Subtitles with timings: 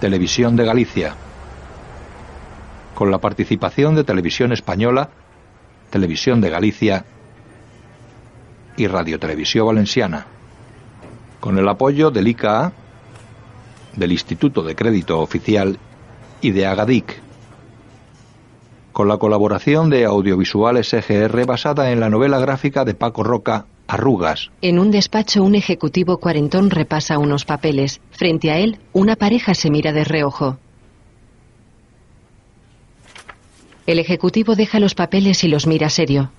[0.00, 1.14] Televisión de Galicia.
[2.94, 5.10] Con la participación de Televisión Española,
[5.90, 7.04] Televisión de Galicia
[8.76, 10.26] y Radio Televisión Valenciana.
[11.40, 12.72] Con el apoyo del ICA,
[13.96, 15.78] del Instituto de Crédito Oficial
[16.40, 17.20] y de Agadic.
[18.92, 24.50] Con la colaboración de Audiovisuales EGR basada en la novela gráfica de Paco Roca, Arrugas.
[24.60, 28.00] En un despacho, un ejecutivo cuarentón repasa unos papeles.
[28.10, 30.58] Frente a él, una pareja se mira de reojo.
[33.86, 36.30] El ejecutivo deja los papeles y los mira serio.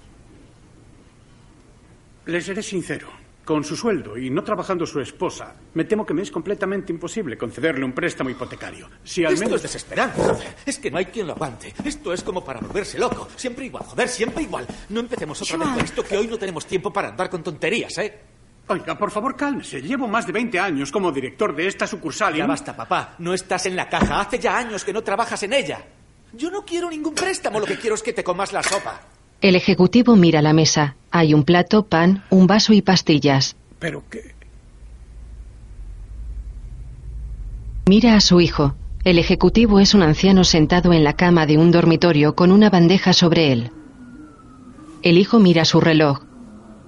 [2.28, 3.08] Le seré sincero.
[3.50, 7.36] Con su sueldo y no trabajando su esposa, me temo que me es completamente imposible
[7.36, 8.88] concederle un préstamo hipotecario.
[9.04, 9.56] Si al Esto menos...
[9.58, 10.56] es desesperante, joder.
[10.68, 11.74] Es que no hay quien lo aguante.
[11.84, 13.28] Esto es como para volverse loco.
[13.36, 14.68] Siempre igual, joder, siempre igual.
[14.90, 17.98] No empecemos otra vez con esto que hoy no tenemos tiempo para andar con tonterías,
[17.98, 18.20] ¿eh?
[18.68, 19.82] Oiga, por favor, cálmese.
[19.82, 22.38] Llevo más de 20 años como director de esta sucursal y...
[22.38, 23.16] Ya basta, papá.
[23.18, 24.22] No estás en la caja.
[24.22, 25.84] Hace ya años que no trabajas en ella.
[26.34, 27.60] Yo no quiero ningún préstamo.
[27.60, 29.02] Lo que quiero es que te comas la sopa.
[29.42, 30.96] El ejecutivo mira la mesa.
[31.12, 33.56] Hay un plato, pan, un vaso y pastillas.
[33.80, 34.36] Pero qué...
[37.88, 38.76] Mira a su hijo.
[39.06, 43.14] El ejecutivo es un anciano sentado en la cama de un dormitorio con una bandeja
[43.14, 43.72] sobre él.
[45.02, 46.29] El hijo mira su reloj.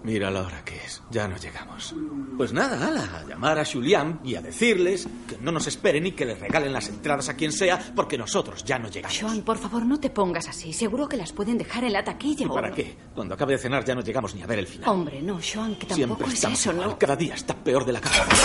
[0.04, 1.02] Mira la hora que es.
[1.12, 1.94] Ya no llegamos.
[2.36, 6.14] Pues nada, ala, a llamar a Julián y a decirles que no nos esperen y
[6.14, 9.20] que les regalen las entradas a quien sea porque nosotros ya no llegamos.
[9.20, 10.74] Joan, por favor, no te pongas así.
[10.74, 12.48] Seguro que las pueden dejar en la taquilla.
[12.48, 12.98] ¿Y para qué?
[13.14, 14.90] Cuando acabe de cenar ya no llegamos ni a ver el final.
[14.90, 16.74] Hombre, no, Joan, que tampoco Siempre es eso.
[16.74, 16.98] ¿no?
[16.98, 18.36] Cada día está peor de la cabeza.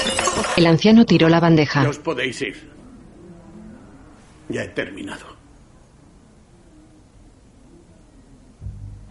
[0.57, 1.83] El anciano tiró la bandeja.
[1.85, 2.71] Ya os podéis ir.
[4.51, 5.25] Ya he terminado.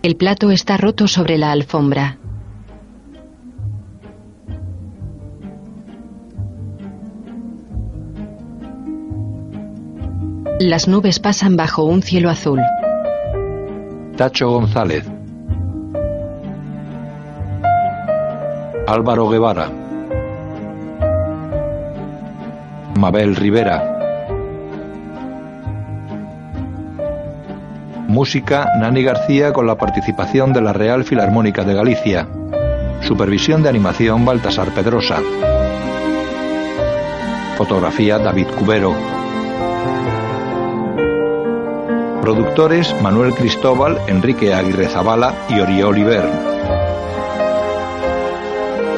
[0.04, 2.20] El plato está roto sobre la alfombra.
[10.60, 12.61] Las nubes pasan bajo un cielo azul.
[14.16, 15.05] Tacho González.
[18.88, 19.70] Álvaro Guevara.
[22.98, 23.92] Mabel Rivera.
[28.08, 32.30] Música Nani García con la participación de la Real Filarmónica de Galicia.
[33.02, 35.17] Supervisión de animación Baltasar Pedrosa.
[37.58, 38.95] Fotografía David Cubero.
[42.25, 46.27] Productores Manuel Cristóbal, Enrique Aguirre Zabala y Oriol Oliver.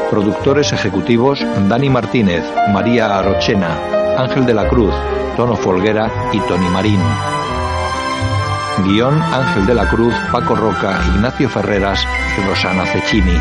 [0.09, 4.93] Productores ejecutivos Dani Martínez, María Arochena, Ángel de la Cruz,
[5.35, 7.01] Tono Folguera y Tony Marín.
[8.85, 12.07] Guión Ángel de la Cruz, Paco Roca, Ignacio Ferreras
[12.37, 13.37] y Rosana Cecchini.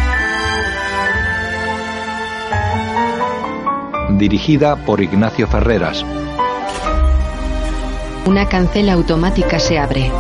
[4.19, 6.05] Dirigida por Ignacio Ferreras.
[8.27, 10.11] Una cancela automática se abre.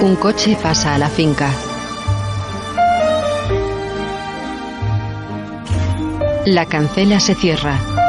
[0.00, 1.48] Un coche pasa a la finca.
[6.44, 8.05] La cancela se cierra.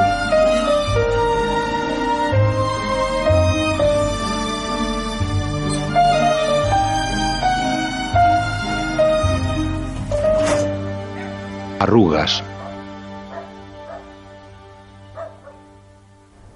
[11.80, 12.44] Arrugas.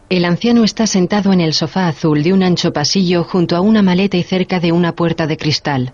[0.10, 3.84] El anciano está sentado en el sofá azul de un ancho pasillo junto a una
[3.84, 5.94] maleta y cerca de una puerta de cristal.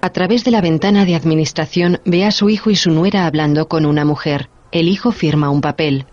[0.00, 3.66] A través de la ventana de administración ve a su hijo y su nuera hablando
[3.68, 4.48] con una mujer.
[4.70, 6.06] El hijo firma un papel.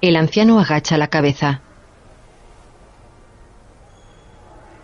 [0.00, 1.62] El anciano agacha la cabeza.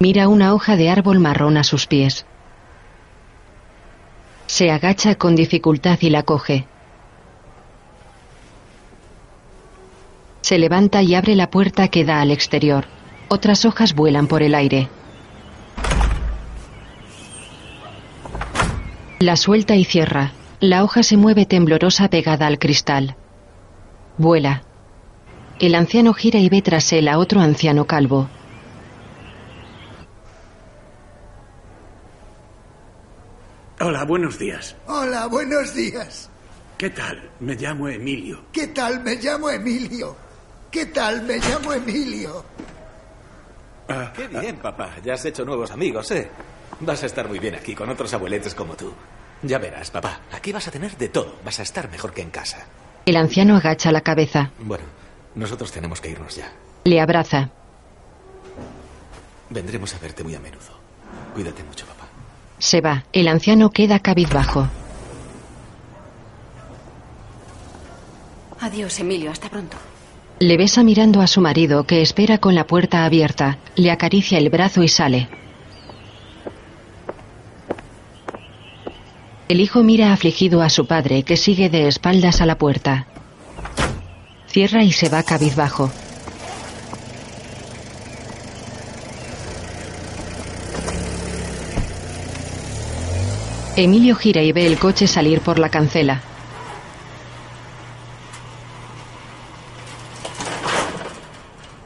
[0.01, 2.27] Mira una hoja de árbol marrón a sus pies.
[4.47, 6.67] Se agacha con dificultad y la coge.
[10.41, 12.85] Se levanta y abre la puerta que da al exterior.
[13.29, 14.89] Otras hojas vuelan por el aire.
[19.19, 20.33] La suelta y cierra.
[20.61, 23.17] La hoja se mueve temblorosa pegada al cristal.
[24.19, 24.63] Vuela.
[25.59, 28.29] El anciano gira y ve tras él a otro anciano calvo.
[33.81, 34.75] Hola, buenos días.
[34.87, 36.31] Hola, buenos días.
[36.79, 37.31] ¿Qué tal?
[37.41, 38.45] Me llamo Emilio.
[38.53, 39.03] ¿Qué tal?
[39.03, 40.17] Me llamo Emilio.
[40.71, 41.23] ¿Qué tal?
[41.23, 42.45] Me llamo Emilio.
[43.89, 44.91] Ah, Qué bien, papá.
[45.05, 46.29] Ya has hecho nuevos amigos, ¿eh?
[46.81, 48.93] Vas a estar muy bien aquí con otros abueletes como tú.
[49.43, 50.21] Ya verás, papá.
[50.33, 51.37] Aquí vas a tener de todo.
[51.45, 52.67] Vas a estar mejor que en casa.
[53.05, 54.51] El anciano agacha la cabeza.
[54.59, 54.85] Bueno,
[55.35, 56.51] nosotros tenemos que irnos ya.
[56.85, 57.51] Le abraza.
[59.51, 60.81] Vendremos a verte muy a menudo.
[61.35, 61.96] Cuídate mucho, papá.
[62.59, 63.05] Se va.
[63.13, 64.69] El anciano queda cabizbajo.
[68.61, 69.31] Adiós, Emilio.
[69.31, 69.77] Hasta pronto.
[70.39, 73.59] Le besa mirando a su marido, que espera con la puerta abierta.
[73.75, 75.29] Le acaricia el brazo y sale.
[79.49, 83.07] El hijo mira afligido a su padre, que sigue de espaldas a la puerta.
[84.49, 85.93] Cierra y se va cabizbajo.
[93.77, 96.23] Emilio gira y ve el coche salir por la cancela.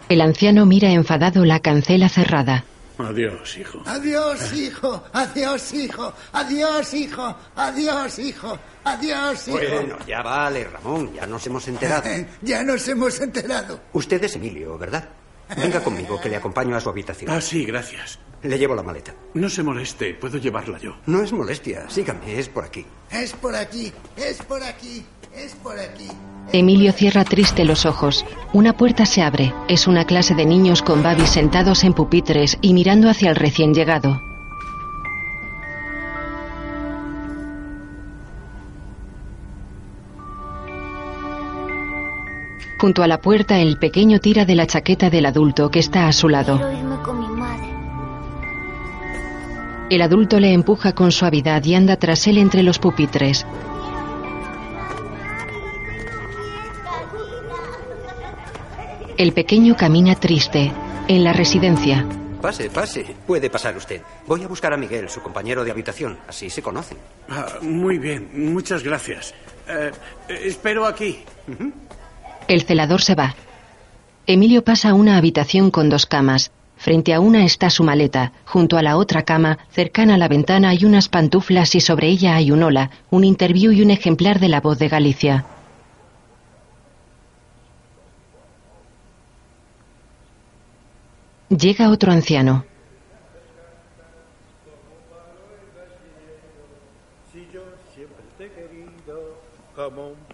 [0.09, 2.65] El anciano mira enfadado la cancela cerrada.
[2.99, 3.83] Adiós, hijo.
[3.87, 5.03] Adiós, hijo.
[5.13, 6.13] Adiós, hijo.
[6.33, 7.37] Adiós, hijo.
[7.57, 8.59] Adiós, hijo.
[8.85, 9.59] Adiós, hijo.
[9.59, 12.09] Bueno, ya vale, Ramón, ya nos hemos enterado.
[12.43, 13.81] ya nos hemos enterado.
[13.93, 15.09] Usted es Emilio, ¿verdad?
[15.57, 17.31] Venga conmigo, que le acompaño a su habitación.
[17.31, 18.19] Ah, sí, gracias.
[18.43, 19.15] Le llevo la maleta.
[19.35, 20.97] No se moleste, puedo llevarla yo.
[21.07, 22.87] No es molestia, sígame, es por aquí.
[23.11, 25.05] Es por aquí, es por aquí,
[25.35, 26.09] es por aquí.
[26.53, 28.25] Emilio cierra triste los ojos.
[28.53, 29.53] Una puerta se abre.
[29.69, 33.75] Es una clase de niños con babis sentados en pupitres y mirando hacia el recién
[33.75, 34.19] llegado.
[42.81, 46.13] Junto a la puerta, el pequeño tira de la chaqueta del adulto que está a
[46.13, 46.57] su lado.
[46.57, 47.20] Quiero irme con mi madre.
[49.91, 53.45] El adulto le empuja con suavidad y anda tras él entre los pupitres.
[59.19, 60.73] El pequeño camina triste.
[61.09, 62.07] En la residencia,
[62.41, 63.05] Pase, pase.
[63.27, 64.01] Puede pasar usted.
[64.27, 66.19] Voy a buscar a Miguel, su compañero de habitación.
[66.27, 66.97] Así se conocen.
[67.29, 69.35] Ah, muy bien, muchas gracias.
[69.69, 69.91] Eh,
[70.29, 71.19] eh, espero aquí.
[72.49, 73.35] el celador se va.
[74.27, 76.51] Emilio pasa a una habitación con dos camas.
[76.81, 78.33] Frente a una está su maleta.
[78.47, 82.37] Junto a la otra cama, cercana a la ventana, hay unas pantuflas y sobre ella
[82.37, 85.45] hay un hola, un interview y un ejemplar de la voz de Galicia.
[91.51, 92.65] Llega otro anciano.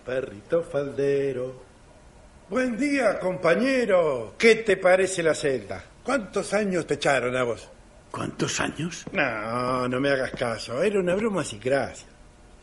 [0.04, 1.54] Perrito faldero.
[2.48, 4.34] Buen día, compañero.
[4.38, 5.95] ¿Qué te parece la celda?
[6.06, 7.69] ¿Cuántos años te echaron a vos?
[8.12, 9.05] ¿Cuántos años?
[9.11, 10.81] No, no me hagas caso.
[10.81, 12.06] Era una broma sin gracia.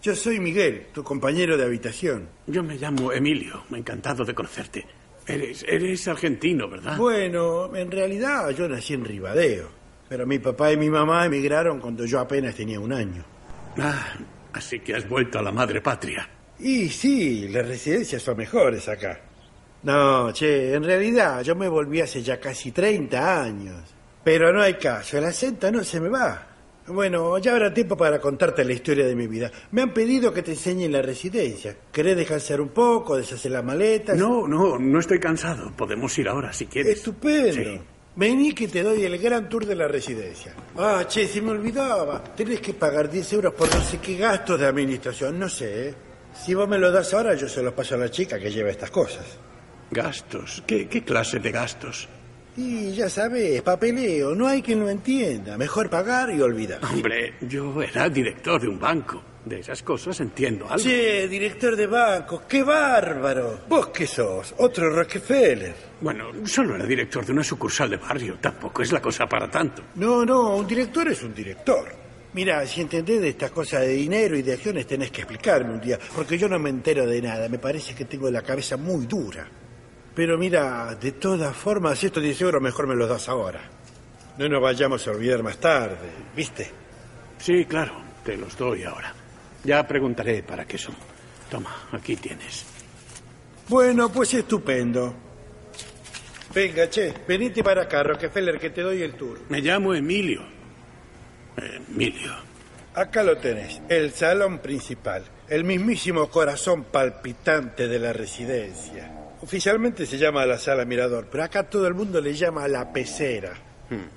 [0.01, 2.30] Yo soy Miguel, tu compañero de habitación.
[2.48, 3.66] Yo me llamo Emilio.
[3.75, 4.88] Encantado de conocerte.
[5.28, 6.95] Eres, eres argentino, ¿verdad?
[6.95, 9.68] Bueno, en realidad yo nací en Ribadeo.
[10.07, 13.25] Pero mi papá y mi mamá emigraron cuando yo apenas tenía un año.
[13.78, 14.13] Ah,
[14.54, 16.30] así que has vuelto a la madre patria.
[16.60, 19.19] Y sí, las residencias son mejores acá.
[19.83, 23.81] No, che, en realidad yo me volví hace ya casi 30 años.
[24.24, 26.47] Pero no hay caso, el acento no se me va.
[26.88, 29.50] Bueno, ya habrá tiempo para contarte la historia de mi vida.
[29.71, 31.75] Me han pedido que te enseñe la residencia.
[31.91, 34.18] ¿Querés descansar un poco, deshacer las maletas?
[34.18, 35.71] No, no, no estoy cansado.
[35.77, 36.97] Podemos ir ahora si quieres.
[36.97, 37.53] Estupendo.
[37.53, 37.81] Sí.
[38.16, 40.54] Vení que te doy el gran tour de la residencia.
[40.78, 42.21] Ah, che, se me olvidaba.
[42.35, 45.40] Tenés que pagar 10 euros por no sé qué gastos de administración.
[45.40, 45.94] No sé, ¿eh?
[46.33, 48.69] Si vos me lo das ahora, yo se los paso a la chica que lleva
[48.69, 49.25] estas cosas.
[49.94, 50.64] Gastos.
[50.66, 52.09] ¿Qué, qué clase de gastos?
[52.56, 55.57] Y ya sabes, papeleo, no hay quien lo entienda.
[55.57, 56.80] Mejor pagar y olvidar.
[56.83, 59.23] Hombre, yo era director de un banco.
[59.44, 60.81] De esas cosas entiendo algo.
[60.81, 63.62] Che, director de banco, qué bárbaro.
[63.68, 64.56] ¿Vos qué sos?
[64.59, 65.76] Otro Rockefeller.
[66.00, 68.38] Bueno, solo era director de una sucursal de barrio.
[68.40, 69.83] Tampoco es la cosa para tanto.
[69.95, 71.90] No, no, un director es un director.
[72.35, 75.81] Mira, si entendés de estas cosas de dinero y de acciones, tenés que explicarme un
[75.81, 77.50] día, porque yo no me entero de nada.
[77.50, 79.45] Me parece que tengo la cabeza muy dura.
[80.15, 83.61] Pero mira, de todas formas, estos 10 euros mejor me los das ahora.
[84.37, 86.69] No nos vayamos a olvidar más tarde, ¿viste?
[87.39, 87.93] Sí, claro,
[88.23, 89.13] te los doy ahora.
[89.63, 90.95] Ya preguntaré para qué son.
[91.49, 92.65] Toma, aquí tienes.
[93.67, 95.13] Bueno, pues estupendo.
[96.53, 99.39] Venga, che, venite para acá, Rockefeller, que te doy el tour.
[99.49, 100.43] Me llamo Emilio.
[101.57, 102.33] Emilio.
[102.95, 109.12] Acá lo tenés, el salón principal, el mismísimo corazón palpitante de la residencia.
[109.44, 113.52] Oficialmente se llama la sala mirador, pero acá todo el mundo le llama la pecera.
[113.90, 114.07] Hmm.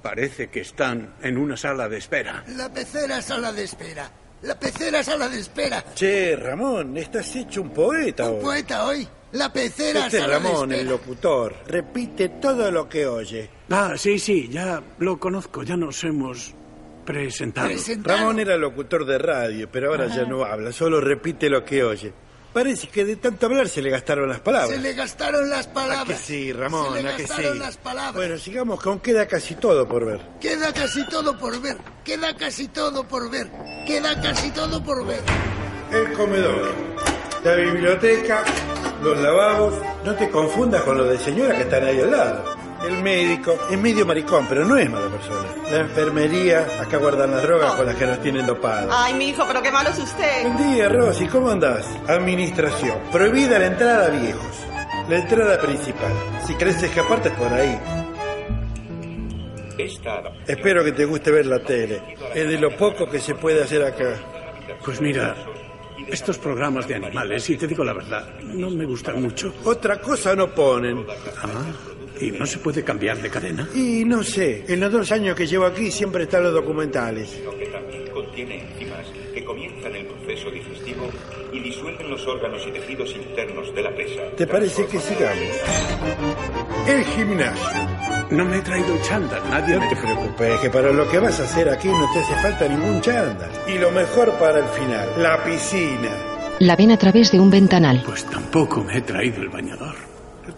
[0.00, 2.44] Parece que están en una sala de espera.
[2.56, 4.08] La pecera sala de espera.
[4.42, 5.84] La pecera sala de espera.
[5.96, 8.40] Che, Ramón, estás hecho un poeta Un hoy.
[8.42, 9.08] poeta hoy.
[9.32, 10.96] La pecera Este es sala Ramón, de el espera.
[10.96, 11.54] locutor.
[11.66, 13.50] Repite todo lo que oye.
[13.70, 16.54] Ah, sí, sí, ya lo conozco, ya nos hemos
[17.04, 17.66] presentado.
[17.66, 18.16] Presentado.
[18.16, 22.12] Ramón era locutor de radio, pero ahora ya no habla, solo repite lo que oye.
[22.58, 24.70] Parece que de tanto hablar se le gastaron las palabras.
[24.70, 26.06] Se le gastaron las ¿A palabras.
[26.18, 26.92] que sí, Ramón?
[26.92, 27.28] Se le ¿A que sí?
[27.28, 28.14] gastaron las palabras.
[28.16, 30.20] Bueno, sigamos que aún queda casi todo por ver.
[30.40, 31.76] Queda casi todo por ver.
[32.04, 33.48] Queda casi todo por ver.
[33.86, 35.20] Queda casi todo por ver.
[35.92, 36.74] El comedor,
[37.44, 38.42] la biblioteca,
[39.04, 39.74] los lavabos.
[40.04, 42.57] No te confundas con los de señora que están ahí al lado.
[42.86, 45.48] El médico es medio maricón, pero no es mala persona.
[45.70, 48.94] La enfermería, acá guardan las drogas con las que nos tienen dopados.
[48.96, 50.42] Ay, mi hijo, pero qué malo es usted.
[50.42, 51.86] Buen día, Rosy, ¿cómo andás?
[52.06, 52.98] Administración.
[53.10, 54.64] Prohibida la entrada a viejos.
[55.08, 56.12] La entrada principal.
[56.46, 57.78] Si querés escaparte es por ahí.
[60.46, 62.16] Espero que te guste ver la tele.
[62.34, 64.14] Es de lo poco que se puede hacer acá.
[64.84, 65.34] Pues mira,
[66.06, 69.52] estos programas de animales, y te digo la verdad, no me gustan mucho.
[69.64, 71.04] Otra cosa no ponen.
[71.42, 71.64] Ah,
[72.20, 73.68] ¿y no se puede cambiar de cadena?
[73.74, 77.30] Y no sé, en los dos años que llevo aquí siempre están los documentales.
[77.58, 81.08] que también contiene enzimas que comienzan el proceso digestivo
[81.52, 84.22] y disuelven los órganos y tejidos internos de la presa.
[84.36, 85.38] ¿Te parece que sigamos?
[86.86, 87.98] El gimnasio.
[88.30, 89.76] No me he traído el chándal, nadie...
[89.76, 92.68] No te preocupes, que para lo que vas a hacer aquí no te hace falta
[92.68, 93.50] ningún chándal.
[93.66, 96.10] Y lo mejor para el final, la piscina.
[96.58, 98.02] La ven a través de un ventanal.
[98.04, 100.07] Pues tampoco me he traído el bañador.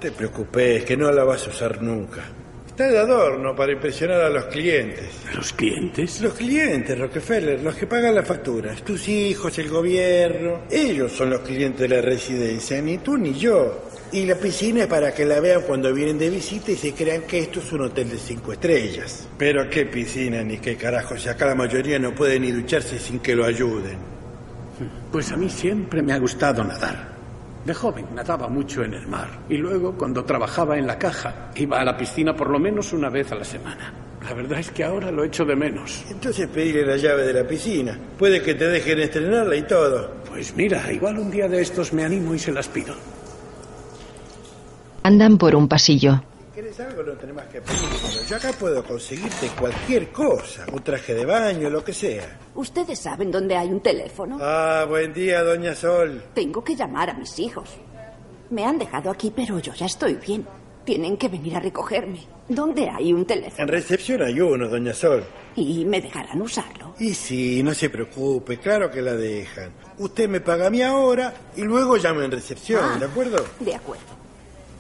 [0.01, 2.23] Te preocupes, que no la vas a usar nunca.
[2.67, 5.11] Está de adorno para impresionar a los clientes.
[5.35, 6.23] ¿Los clientes?
[6.23, 8.83] Los clientes, Rockefeller, los que pagan las facturas.
[8.83, 10.63] Tus hijos, el gobierno.
[10.71, 13.91] Ellos son los clientes de la residencia, ni tú ni yo.
[14.13, 17.23] Y la piscina es para que la vean cuando vienen de visita y se crean
[17.25, 19.29] que esto es un hotel de cinco estrellas.
[19.37, 23.19] Pero qué piscina ni qué carajo, si acá la mayoría no puede ni ducharse sin
[23.19, 23.99] que lo ayuden.
[25.13, 27.10] Pues a mí siempre me ha gustado nadar.
[27.65, 31.79] De joven nadaba mucho en el mar y luego cuando trabajaba en la caja iba
[31.79, 33.93] a la piscina por lo menos una vez a la semana.
[34.25, 36.05] La verdad es que ahora lo echo de menos.
[36.11, 37.99] Entonces pedirle la llave de la piscina.
[38.19, 40.11] Puede que te dejen estrenarla y todo.
[40.29, 42.95] Pues mira, igual un día de estos me animo y se las pido.
[45.03, 46.23] Andan por un pasillo.
[46.61, 47.03] ¿Quieres algo?
[47.03, 47.89] No tenés más que pedirlo.
[48.29, 50.67] Yo acá puedo conseguirte cualquier cosa.
[50.71, 52.39] Un traje de baño, lo que sea.
[52.55, 54.37] ¿Ustedes saben dónde hay un teléfono?
[54.43, 56.23] Ah, buen día, doña Sol.
[56.35, 57.71] Tengo que llamar a mis hijos.
[58.51, 60.47] Me han dejado aquí, pero yo ya estoy bien.
[60.85, 62.27] Tienen que venir a recogerme.
[62.47, 63.63] ¿Dónde hay un teléfono?
[63.63, 65.25] En recepción hay uno, doña Sol.
[65.57, 66.95] ¿Y me dejarán usarlo?
[66.99, 69.73] Y sí, no se preocupe, claro que la dejan.
[69.97, 73.47] Usted me paga a mí ahora y luego llama en recepción, Ah, ¿de acuerdo?
[73.61, 74.20] De acuerdo.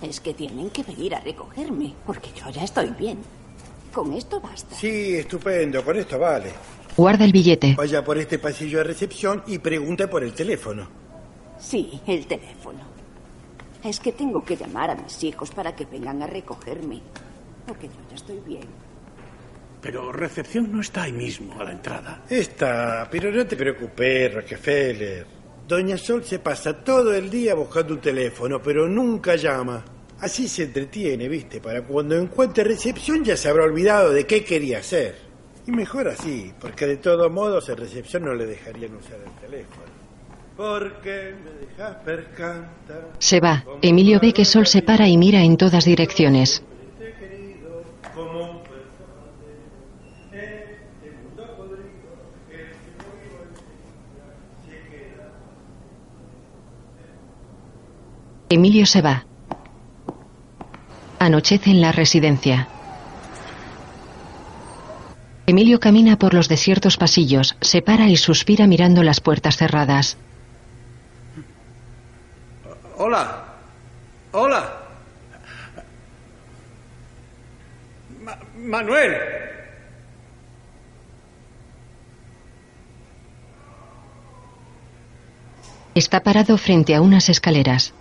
[0.02, 3.18] Es que tienen que venir a recogerme, porque yo ya estoy bien.
[3.92, 4.74] Con esto basta.
[4.74, 6.52] Sí, estupendo, con esto vale.
[6.96, 7.74] Guarda el billete.
[7.76, 10.88] Vaya por este pasillo de recepción y pregunte por el teléfono.
[11.58, 12.80] Sí, el teléfono.
[13.82, 17.00] Es que tengo que llamar a mis hijos para que vengan a recogerme,
[17.66, 18.68] porque yo ya estoy bien.
[19.80, 22.22] Pero recepción no está ahí mismo, a la entrada.
[22.28, 25.39] Está, pero no te preocupes, Rockefeller.
[25.70, 29.84] Doña Sol se pasa todo el día buscando un teléfono, pero nunca llama.
[30.18, 31.60] Así se entretiene, ¿viste?
[31.60, 35.14] Para cuando encuentre recepción ya se habrá olvidado de qué quería hacer.
[35.68, 39.86] Y mejor así, porque de todos modos en recepción no le dejarían usar el teléfono.
[40.56, 43.12] Porque me dejas percantar.
[43.20, 43.64] Se va.
[43.80, 46.64] Emilio ve que Sol se para y mira en todas direcciones.
[48.12, 49.54] Como un personaje
[50.32, 50.42] en
[50.74, 52.10] este mundo podrido,
[52.50, 53.54] el que no vivo en
[54.66, 55.30] se queda.
[58.52, 59.24] Emilio se va.
[61.20, 62.68] Anochece en la residencia.
[65.46, 70.16] Emilio camina por los desiertos pasillos, se para y suspira mirando las puertas cerradas.
[72.96, 73.44] Hola.
[74.32, 74.72] Hola.
[78.24, 79.16] Ma- Manuel.
[85.94, 87.92] Está parado frente a unas escaleras.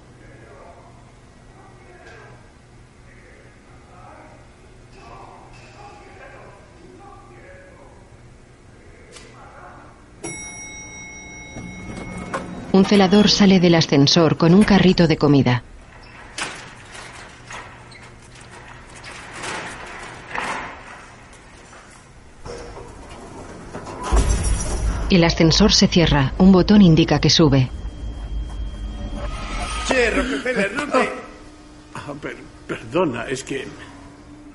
[12.71, 15.63] Un celador sale del ascensor con un carrito de comida.
[25.09, 26.33] El ascensor se cierra.
[26.37, 27.69] Un botón indica que sube.
[30.75, 30.83] No.
[31.95, 33.67] Ah, per- perdona, es que.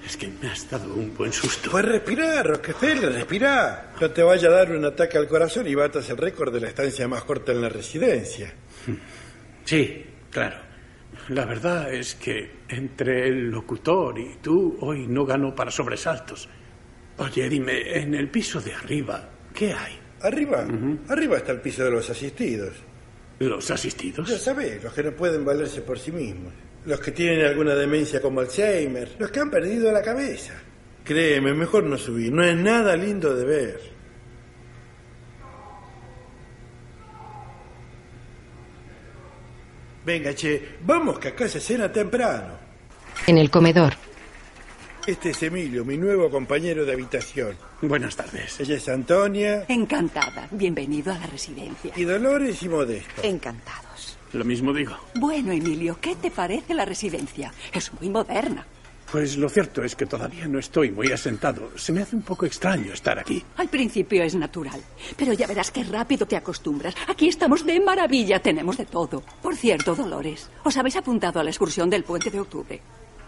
[0.05, 1.71] Es que me has dado un buen susto.
[1.71, 3.95] Pues respirar, Rockefeller, respirá.
[4.01, 6.69] No te vaya a dar un ataque al corazón y batas el récord de la
[6.69, 8.53] estancia más corta en la residencia.
[9.65, 10.59] Sí, claro.
[11.31, 16.51] La verdad es que entre el locutor y tú hoy no gano para sobresaltos.
[17.17, 19.99] Oye, dime, en el piso de arriba, ¿qué hay?
[20.21, 20.67] Arriba,
[21.09, 22.75] arriba está el piso de los asistidos.
[23.39, 24.29] ¿Los asistidos?
[24.29, 26.53] Ya sabes, los que no pueden valerse por sí mismos.
[26.87, 29.17] Los que tienen alguna demencia como Alzheimer.
[29.19, 30.55] Los que han perdido la cabeza.
[31.03, 32.33] Créeme, mejor no subir.
[32.33, 33.95] No es nada lindo de ver.
[40.05, 42.59] Venga, che, vamos que acá se cena temprano.
[43.27, 43.95] En el comedor.
[45.07, 47.57] Este es Emilio, mi nuevo compañero de habitación.
[47.83, 48.59] Buenas tardes.
[48.61, 49.65] Ella es Antonia.
[49.69, 50.49] Encantada.
[50.51, 51.93] Bienvenido a la residencia.
[51.97, 53.23] Y Dolores y Modesto.
[53.23, 53.84] Encantados.
[54.35, 54.97] Lo mismo digo.
[55.15, 57.53] Bueno, Emilio, ¿qué te parece la residencia?
[57.73, 58.67] Es muy moderna.
[59.13, 61.71] Pues lo cierto es que todavía no estoy muy asentado.
[61.77, 63.45] Se me hace un poco extraño estar aquí.
[63.57, 64.81] Al principio es natural,
[65.17, 66.97] pero ya verás qué rápido te acostumbras.
[67.07, 69.23] Aquí estamos de maravilla, tenemos de todo.
[69.41, 72.81] Por cierto, Dolores, ¿os habéis apuntado a la excursión del puente de octubre?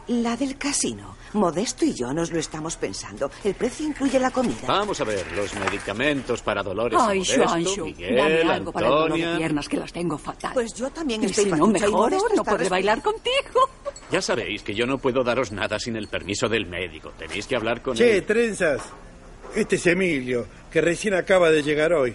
[0.09, 1.17] La del casino.
[1.33, 3.31] Modesto y yo nos lo estamos pensando.
[3.43, 4.67] El precio incluye la comida.
[4.69, 8.93] Vamos a ver, los medicamentos para Dolores Ay, y Modesto, Miguel, dame algo para el
[8.93, 10.53] dolor de piernas que las tengo fatal.
[10.55, 13.69] Pues yo también y estoy si no mejoro, no podré bailar contigo.
[14.11, 17.13] Ya sabéis que yo no puedo daros nada sin el permiso del médico.
[17.19, 18.25] Tenéis que hablar con Che, él.
[18.25, 18.81] trenzas.
[19.55, 22.15] Este es Emilio, que recién acaba de llegar hoy.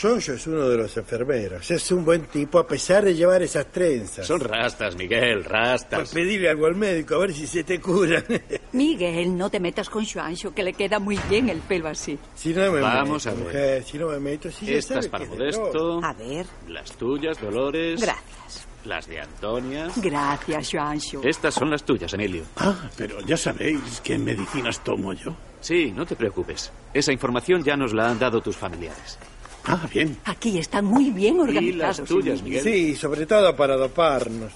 [0.00, 1.70] Jojo es uno de los enfermeros.
[1.70, 4.26] Es un buen tipo a pesar de llevar esas trenzas.
[4.26, 6.00] Son rastas, Miguel, rastas.
[6.00, 8.24] Pues pedirle algo al médico a ver si se te cura.
[8.72, 12.18] Miguel, no te metas con Juancho, que le queda muy bien el pelo así.
[12.34, 13.44] si no me Vamos meto, a ver.
[13.46, 15.26] mujer, si no me meto, si ya Estas para.
[15.26, 16.00] Modesto.
[16.02, 18.00] A ver, Las tuyas, Dolores.
[18.00, 18.66] gracias.
[18.84, 19.88] Las de Antonia.
[19.94, 21.20] Gracias, Juancho.
[21.22, 22.42] Estas son las tuyas, Emilio.
[22.56, 25.36] Ah, pero ya sabéis qué medicinas tomo yo.
[25.60, 26.72] Sí, no te preocupes.
[26.92, 29.18] Esa información ya nos la han dado tus familiares.
[29.64, 30.16] Ah, bien.
[30.24, 31.98] Aquí están muy bien Y organizados.
[32.00, 32.42] las tuyas.
[32.42, 32.62] Miguel.
[32.64, 34.52] Sí, sobre todo para doparnos.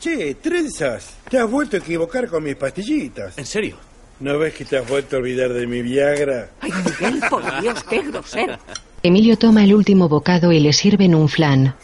[0.00, 3.38] Che, trenzas, te has vuelto a equivocar con mis pastillitas.
[3.38, 3.76] ¿En serio?
[4.20, 6.50] ¿No ves que te has vuelto a olvidar de mi Viagra?
[6.60, 8.58] Ay, Miguel, por Dios, qué grosero.
[9.02, 11.74] Emilio toma el último bocado y le sirven un flan.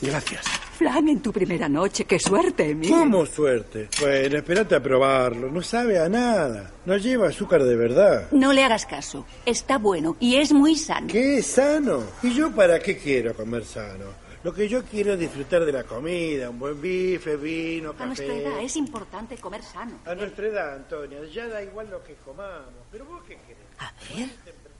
[0.00, 0.44] Gracias.
[0.84, 2.94] Flan en tu primera noche, qué suerte, Emilio.
[2.94, 3.88] ¿Cómo suerte?
[4.02, 5.50] Bueno, espérate a probarlo.
[5.50, 6.72] No sabe a nada.
[6.84, 8.28] No lleva azúcar de verdad.
[8.32, 9.24] No le hagas caso.
[9.46, 11.06] Está bueno y es muy sano.
[11.06, 12.02] ¿Qué es sano?
[12.22, 14.04] ¿Y yo para qué quiero comer sano?
[14.42, 18.26] Lo que yo quiero es disfrutar de la comida, un buen bife, vino, A nuestra
[18.26, 18.64] edad café.
[18.66, 19.92] es importante comer sano.
[20.04, 22.74] A nuestra edad, Antonia, ya da igual lo que comamos.
[22.92, 23.62] Pero vos qué querés.
[23.78, 24.28] A ver,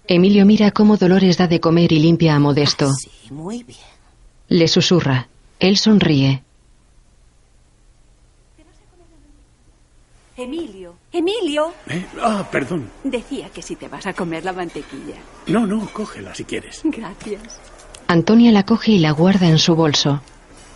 [0.06, 2.92] Emilio mira cómo Dolores da de comer y limpia a Modesto.
[2.92, 3.78] sí, muy bien.
[4.48, 5.28] Le susurra.
[5.60, 6.42] Él sonríe.
[10.36, 12.04] Emilio, Emilio, ¿Eh?
[12.20, 12.90] Ah, perdón.
[13.04, 15.14] decía que si te vas a comer la mantequilla.
[15.46, 16.80] No, no, cógela si quieres.
[16.82, 17.60] Gracias.
[18.08, 20.20] Antonia la coge y la guarda en su bolso.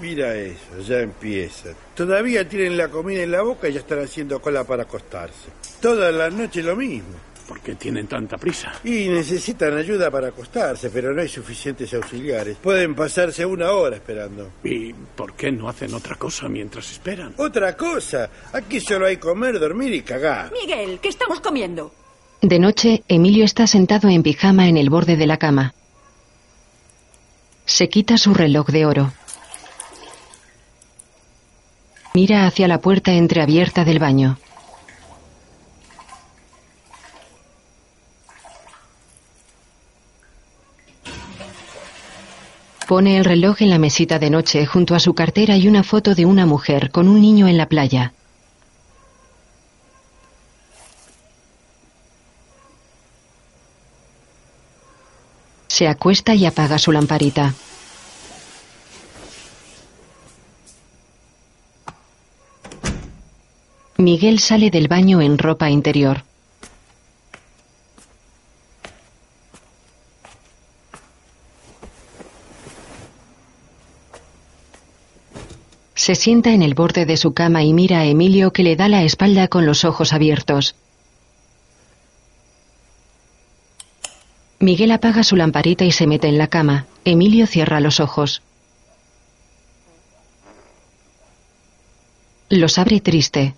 [0.00, 1.70] Mira eso, ya empieza.
[1.96, 5.48] Todavía tienen la comida en la boca y ya están haciendo cola para acostarse.
[5.82, 7.08] Toda la noche lo mismo.
[7.48, 8.74] ¿Por qué tienen tanta prisa?
[8.84, 12.58] Y necesitan ayuda para acostarse, pero no hay suficientes auxiliares.
[12.58, 14.50] Pueden pasarse una hora esperando.
[14.62, 17.32] ¿Y por qué no hacen otra cosa mientras esperan?
[17.38, 20.52] Otra cosa, aquí solo hay comer, dormir y cagar.
[20.52, 21.90] Miguel, ¿qué estamos comiendo?
[22.42, 25.72] De noche, Emilio está sentado en pijama en el borde de la cama.
[27.64, 29.12] Se quita su reloj de oro.
[32.12, 34.38] Mira hacia la puerta entreabierta del baño.
[42.88, 46.14] Pone el reloj en la mesita de noche junto a su cartera y una foto
[46.14, 48.14] de una mujer con un niño en la playa.
[55.66, 57.52] Se acuesta y apaga su lamparita.
[63.98, 66.22] Miguel sale del baño en ropa interior.
[76.08, 78.88] Se sienta en el borde de su cama y mira a Emilio que le da
[78.88, 80.74] la espalda con los ojos abiertos.
[84.58, 86.86] Miguel apaga su lamparita y se mete en la cama.
[87.04, 88.40] Emilio cierra los ojos.
[92.48, 93.54] Los abre triste.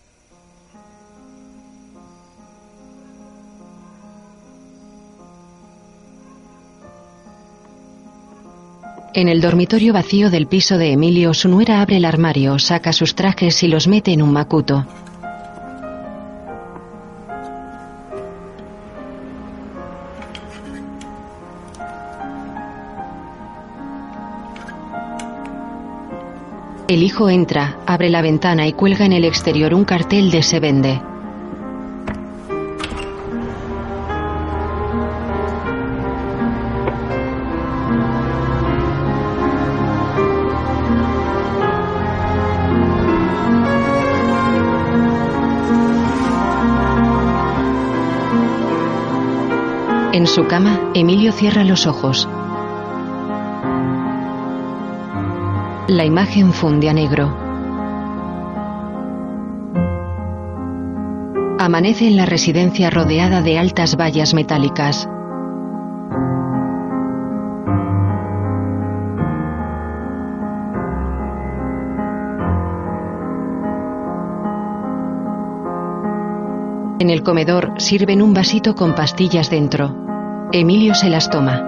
[9.12, 13.16] En el dormitorio vacío del piso de Emilio, su nuera abre el armario, saca sus
[13.16, 14.86] trajes y los mete en un macuto.
[26.86, 30.60] El hijo entra, abre la ventana y cuelga en el exterior un cartel de se
[30.60, 31.09] vende.
[50.30, 52.28] Su cama, Emilio cierra los ojos.
[55.88, 57.36] La imagen funde a negro.
[61.58, 65.08] Amanece en la residencia rodeada de altas vallas metálicas.
[77.00, 80.09] En el comedor sirven un vasito con pastillas dentro.
[80.52, 81.64] Emilio se las toma.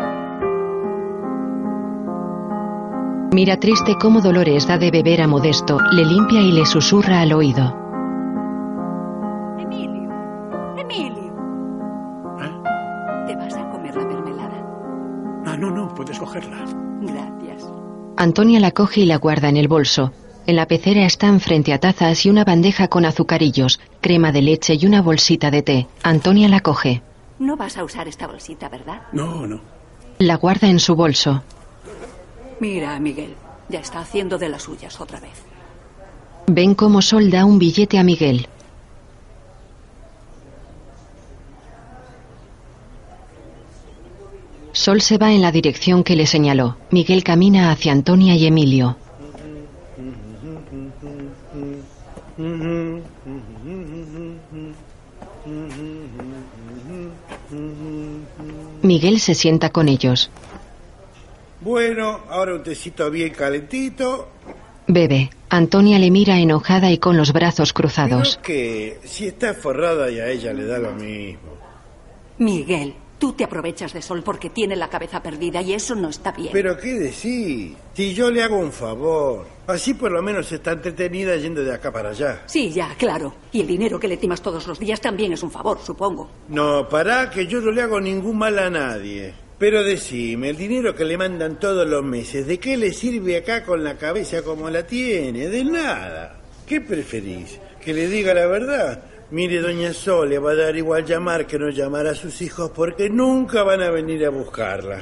[3.32, 7.32] Mira triste cómo Dolores da de beber a Modesto, le limpia y le susurra al
[7.32, 7.76] oído.
[9.60, 10.10] Emilio,
[10.76, 11.32] Emilio.
[13.28, 14.66] ¿Te vas a comer la mermelada?
[15.46, 16.64] Ah, no, no, puedes cogerla.
[17.02, 17.70] Gracias.
[18.16, 20.10] Antonia la coge y la guarda en el bolso.
[20.44, 24.74] En la pecera están frente a tazas y una bandeja con azucarillos, crema de leche
[24.74, 25.86] y una bolsita de té.
[26.02, 27.00] Antonia la coge.
[27.42, 29.02] No vas a usar esta bolsita, ¿verdad?
[29.10, 29.60] No, no.
[30.20, 31.42] La guarda en su bolso.
[32.60, 33.34] Mira, Miguel,
[33.68, 35.42] ya está haciendo de las suyas otra vez.
[36.46, 38.46] Ven cómo Sol da un billete a Miguel.
[44.70, 46.76] Sol se va en la dirección que le señaló.
[46.92, 48.96] Miguel camina hacia Antonia y Emilio.
[58.82, 60.30] Miguel se sienta con ellos.
[61.60, 64.28] Bueno, ahora un tecito bien calentito.
[64.86, 65.30] Bebe.
[65.48, 68.40] Antonia le mira enojada y con los brazos cruzados.
[68.42, 71.52] Creo que si está forrada y a ella le da lo mismo.
[72.38, 76.32] Miguel, tú te aprovechas de Sol porque tiene la cabeza perdida y eso no está
[76.32, 76.48] bien.
[76.52, 81.36] Pero qué decir, si yo le hago un favor, así por lo menos está entretenida
[81.36, 82.42] yendo de acá para allá.
[82.46, 83.32] Sí, ya, claro.
[83.52, 86.28] Y el dinero que le timas todos los días también es un favor, supongo.
[86.48, 89.32] No, para que yo no le hago ningún mal a nadie.
[89.56, 93.62] Pero decime, el dinero que le mandan todos los meses, ¿de qué le sirve acá
[93.62, 95.46] con la cabeza como la tiene?
[95.46, 96.40] De nada.
[96.66, 97.60] ¿Qué preferís?
[97.80, 99.00] ¿Que le diga la verdad?
[99.32, 102.70] Mire, doña Sol, le va a dar igual llamar que no llamar a sus hijos
[102.70, 104.98] porque nunca van a venir a buscarla.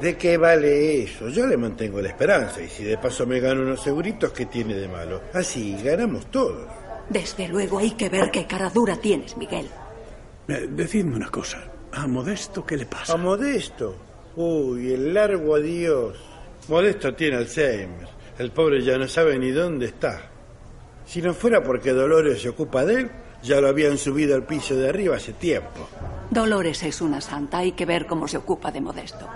[0.00, 1.28] ¿De qué vale eso?
[1.28, 4.74] Yo le mantengo la esperanza y si de paso me gano unos seguritos, ¿qué tiene
[4.74, 5.20] de malo?
[5.32, 6.66] Así ganamos todos.
[7.08, 9.68] Desde luego hay que ver qué cara dura tienes, Miguel.
[10.48, 11.62] Eh, decidme una cosa.
[11.92, 13.12] ¿A Modesto qué le pasa?
[13.12, 13.94] ¿A Modesto?
[14.34, 16.18] Uy, el largo adiós.
[16.66, 18.08] Modesto tiene Alzheimer.
[18.36, 20.22] El pobre ya no sabe ni dónde está.
[21.06, 23.10] Si no fuera porque Dolores se ocupa de él,
[23.42, 25.88] ya lo habían subido al piso de arriba hace tiempo.
[26.30, 29.26] Dolores es una santa, hay que ver cómo se ocupa de Modesto.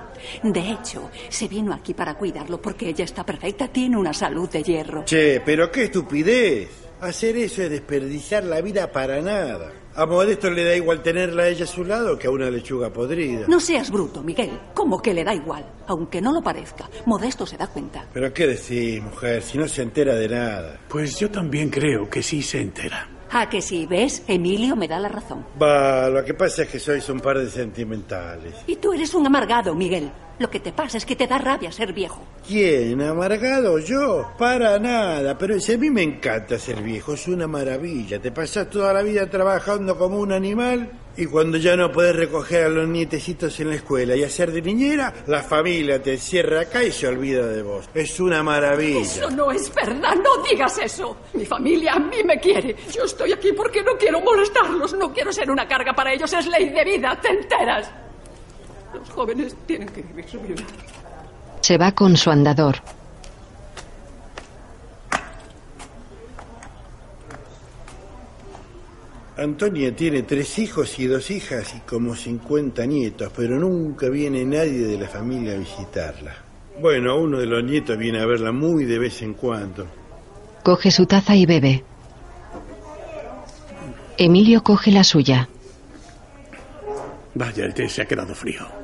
[0.42, 4.62] De hecho, se vino aquí para cuidarlo porque ella está perfecta, tiene una salud de
[4.62, 5.04] hierro.
[5.04, 6.70] Che, pero qué estupidez.
[7.00, 9.72] Hacer eso es desperdiciar la vida para nada.
[9.96, 12.92] A Modesto le da igual tenerla a ella a su lado que a una lechuga
[12.92, 13.46] podrida.
[13.46, 14.58] No seas bruto, Miguel.
[14.72, 15.64] ¿Cómo que le da igual?
[15.86, 18.06] Aunque no lo parezca, Modesto se da cuenta.
[18.12, 20.80] Pero qué decís, mujer, si no se entera de nada.
[20.88, 23.08] Pues yo también creo que sí se entera.
[23.34, 23.84] ¿A que sí?
[23.84, 24.22] ¿Ves?
[24.28, 25.44] Emilio me da la razón.
[25.60, 28.54] Va, lo que pasa es que sois un par de sentimentales.
[28.68, 30.08] Y tú eres un amargado, Miguel.
[30.38, 32.22] Lo que te pasa es que te da rabia ser viejo.
[32.46, 33.00] ¿Quién?
[33.00, 34.32] ¿Amargado yo?
[34.36, 38.20] Para nada, pero si a mí me encanta ser viejo, es una maravilla.
[38.20, 42.64] Te pasas toda la vida trabajando como un animal y cuando ya no puedes recoger
[42.64, 46.82] a los nietecitos en la escuela y hacer de niñera, la familia te encierra acá
[46.82, 47.88] y se olvida de vos.
[47.94, 49.00] Es una maravilla.
[49.00, 51.16] Eso no es verdad, no digas eso.
[51.34, 52.74] Mi familia a mí me quiere.
[52.92, 56.46] Yo estoy aquí porque no quiero molestarlos, no quiero ser una carga para ellos, es
[56.48, 58.03] ley de vida, ¿te enteras?
[59.04, 60.62] Los jóvenes tienen que vivir su vida.
[61.60, 62.76] Se va con su andador.
[69.36, 74.86] Antonia tiene tres hijos y dos hijas y como 50 nietos, pero nunca viene nadie
[74.86, 76.34] de la familia a visitarla.
[76.80, 79.86] Bueno, uno de los nietos viene a verla muy de vez en cuando.
[80.62, 81.84] Coge su taza y bebe.
[84.16, 85.48] Emilio coge la suya.
[87.34, 88.83] Vaya, el té se ha quedado frío.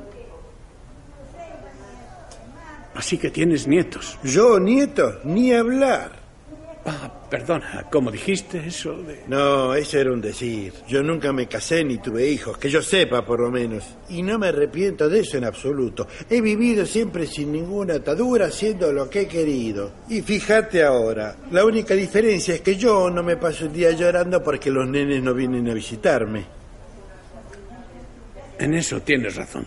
[3.01, 4.19] Así que tienes nietos.
[4.23, 6.13] Yo, nietos, ni hablar.
[6.85, 9.23] Ah, perdona, ¿cómo dijiste eso de...?
[9.27, 10.75] No, eso era un decir.
[10.87, 13.85] Yo nunca me casé ni tuve hijos, que yo sepa por lo menos.
[14.11, 16.09] Y no me arrepiento de eso en absoluto.
[16.29, 19.93] He vivido siempre sin ninguna atadura, haciendo lo que he querido.
[20.11, 24.45] Y fíjate ahora, la única diferencia es que yo no me paso el día llorando
[24.45, 26.45] porque los nenes no vienen a visitarme.
[28.59, 29.65] En eso tienes razón.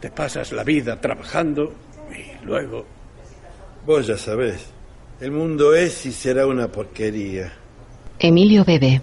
[0.00, 2.86] Te pasas la vida trabajando y luego...
[3.86, 4.66] Vos ya sabés.
[5.20, 7.52] El mundo es y será una porquería.
[8.18, 9.00] Emilio bebe.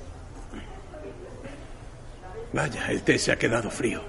[2.53, 4.01] Vaya, el té se ha quedado frío.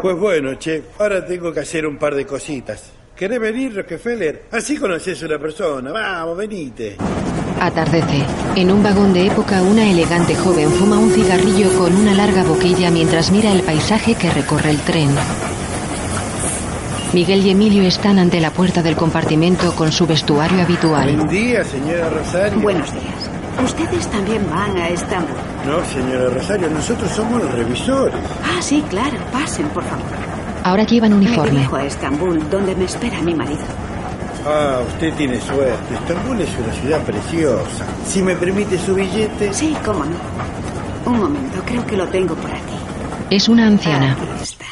[0.00, 2.92] Pues bueno, che, ahora tengo que hacer un par de cositas.
[3.16, 4.44] ¿Querés venir, Rockefeller?
[4.52, 5.90] Así conoces a una persona.
[5.90, 6.96] Vamos, venite.
[7.60, 8.24] Atardece.
[8.54, 12.90] En un vagón de época, una elegante joven fuma un cigarrillo con una larga boquilla
[12.90, 15.08] mientras mira el paisaje que recorre el tren.
[17.12, 21.14] Miguel y Emilio están ante la puerta del compartimento con su vestuario habitual.
[21.16, 22.60] Buen día, señora Rosario.
[22.60, 23.30] Buenos días.
[23.64, 25.34] ¿Ustedes también van a Estambul?
[25.66, 28.14] No, señora Rosario, nosotros somos los revisores.
[28.44, 29.16] Ah, sí, claro.
[29.32, 30.04] Pasen, por favor.
[30.64, 31.50] Ahora llevan Me uniforme.
[31.52, 33.62] dirijo a Estambul, donde me espera mi marido.
[34.46, 35.94] Ah, usted tiene suerte.
[35.94, 37.84] Estambul es una ciudad preciosa.
[38.06, 39.52] Si me permite su billete.
[39.52, 41.10] Sí, cómo no.
[41.10, 42.76] Un momento, creo que lo tengo por aquí.
[43.30, 44.12] Es una anciana.
[44.12, 44.64] Aquí está.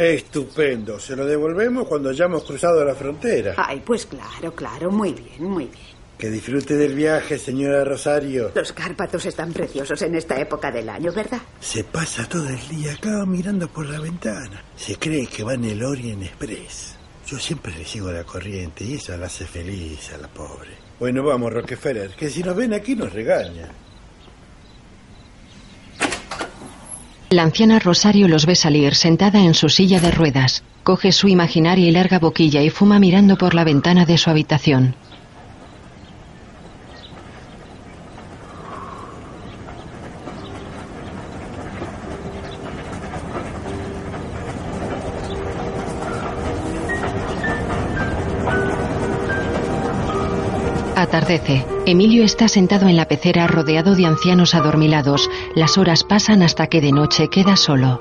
[0.00, 0.98] Estupendo.
[0.98, 3.54] Se lo devolvemos cuando hayamos cruzado la frontera.
[3.58, 4.90] Ay, pues claro, claro.
[4.90, 5.90] Muy bien, muy bien.
[6.16, 8.50] Que disfrute del viaje, señora Rosario.
[8.54, 11.42] Los Cárpatos están preciosos en esta época del año, ¿verdad?
[11.60, 14.64] Se pasa todo el día acá mirando por la ventana.
[14.74, 16.96] Se cree que va en el Orient Express.
[17.26, 20.70] Yo siempre le sigo la corriente y eso la hace feliz a la pobre.
[20.98, 23.68] Bueno, vamos, Rockefeller, que si nos ven aquí nos regaña.
[27.32, 30.64] La anciana Rosario los ve salir sentada en su silla de ruedas.
[30.82, 34.96] Coge su imaginaria y larga boquilla y fuma mirando por la ventana de su habitación.
[50.96, 51.69] Atardece.
[51.90, 55.28] Emilio está sentado en la pecera rodeado de ancianos adormilados.
[55.56, 57.98] Las horas pasan hasta que de noche queda solo.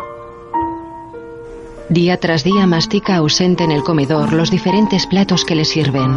[1.89, 6.11] Día tras día mastica ausente en el comedor los diferentes platos que le sirven.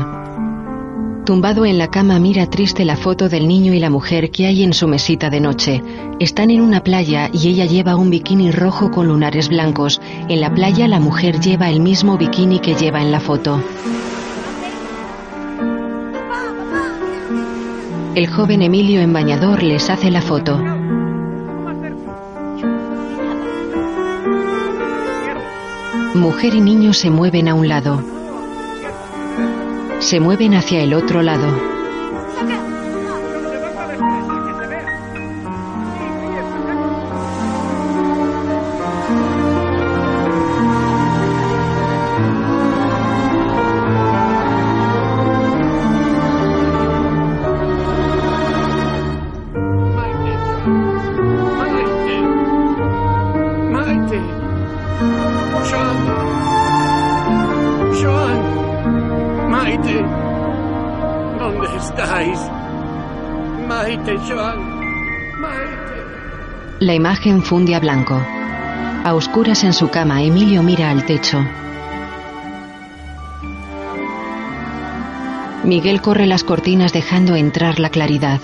[1.25, 4.65] Tumbado en la cama mira triste la foto del niño y la mujer que hay
[4.65, 5.83] en su mesita de noche.
[6.21, 9.99] Están en una playa y ella lleva un bikini rojo con lunares blancos.
[10.29, 13.63] En la playa la mujer lleva el mismo bikini que lleva en la foto.
[18.15, 20.59] El joven Emilio en bañador les hace la foto.
[26.15, 28.05] Mujer y niño se mueven a un lado.
[30.01, 31.82] Se mueven hacia el otro lado.
[66.83, 68.17] La imagen funde a blanco.
[68.17, 71.39] A oscuras en su cama, Emilio mira al techo.
[75.63, 78.41] Miguel corre las cortinas dejando entrar la claridad.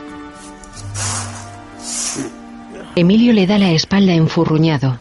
[2.94, 5.00] Emilio le da la espalda enfurruñado.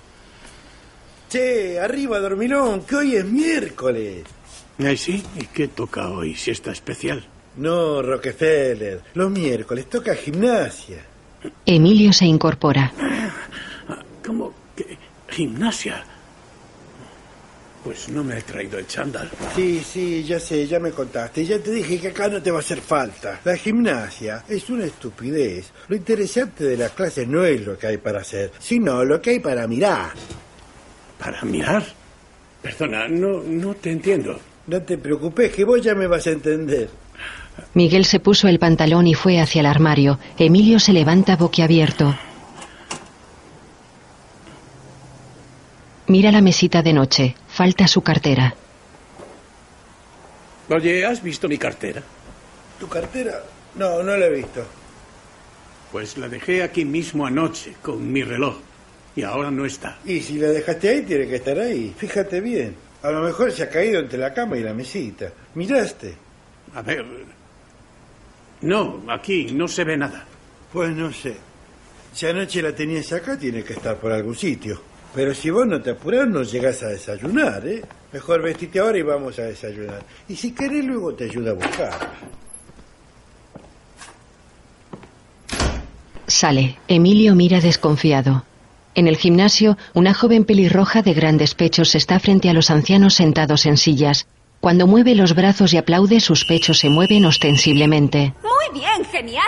[1.29, 4.23] Che, arriba, dormilón, que hoy es miércoles.
[4.79, 6.33] Ay, sí, ¿y qué toca hoy?
[6.33, 7.23] ¿Siesta especial?
[7.57, 11.16] No, Rockefeller, los miércoles toca gimnasia.
[11.65, 12.91] Emilio se incorpora.
[14.25, 14.97] ¿Cómo que
[15.29, 16.03] gimnasia?
[17.83, 19.29] Pues no me he traído el chándal.
[19.55, 21.45] Sí, sí, ya sé, ya me contaste.
[21.45, 23.39] Ya te dije que acá no te va a hacer falta.
[23.45, 25.71] La gimnasia es una estupidez.
[25.87, 29.29] Lo interesante de la clase no es lo que hay para hacer, sino lo que
[29.29, 30.11] hay para mirar.
[31.17, 31.85] ¿Para mirar?
[32.61, 34.37] Perdona, no, no te entiendo.
[34.67, 36.89] No te preocupes, que vos ya me vas a entender.
[37.73, 40.19] Miguel se puso el pantalón y fue hacia el armario.
[40.37, 42.15] Emilio se levanta boquiabierto.
[46.07, 47.35] Mira la mesita de noche.
[47.47, 48.55] Falta su cartera.
[50.69, 52.01] Oye, ¿has visto mi cartera?
[52.79, 53.43] ¿Tu cartera?
[53.75, 54.65] No, no la he visto.
[55.91, 58.57] Pues la dejé aquí mismo anoche con mi reloj.
[59.15, 59.97] Y ahora no está.
[60.05, 61.93] Y si la dejaste ahí, tiene que estar ahí.
[61.97, 62.75] Fíjate bien.
[63.03, 65.31] A lo mejor se ha caído entre la cama y la mesita.
[65.55, 66.15] ¿Miraste?
[66.75, 67.05] A ver.
[68.61, 70.25] No, aquí no se ve nada.
[70.71, 71.37] Pues no sé.
[72.13, 74.81] Si anoche la tenías acá, tiene que estar por algún sitio.
[75.13, 77.83] Pero si vos no te apurás, no llegás a desayunar, ¿eh?
[78.11, 80.03] Mejor vestite ahora y vamos a desayunar.
[80.27, 82.11] Y si querés, luego te ayuda a buscar.
[86.27, 86.77] Sale.
[86.87, 88.43] Emilio mira desconfiado.
[88.95, 93.65] En el gimnasio, una joven pelirroja de grandes pechos está frente a los ancianos sentados
[93.65, 94.27] en sillas.
[94.59, 98.33] Cuando mueve los brazos y aplaude, sus pechos se mueven ostensiblemente.
[98.41, 99.43] Muy bien, genial.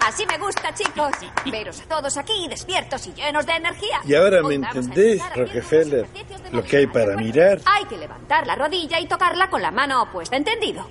[0.00, 1.10] Así me gusta, chicos.
[1.50, 4.00] Veros a todos aquí, despiertos y llenos de energía.
[4.06, 6.06] ¿Y ahora me entendés, haciendo Rockefeller?
[6.52, 7.60] Lo que hay para mirar.
[7.66, 10.88] Hay que levantar la rodilla y tocarla con la mano opuesta, ¿entendido?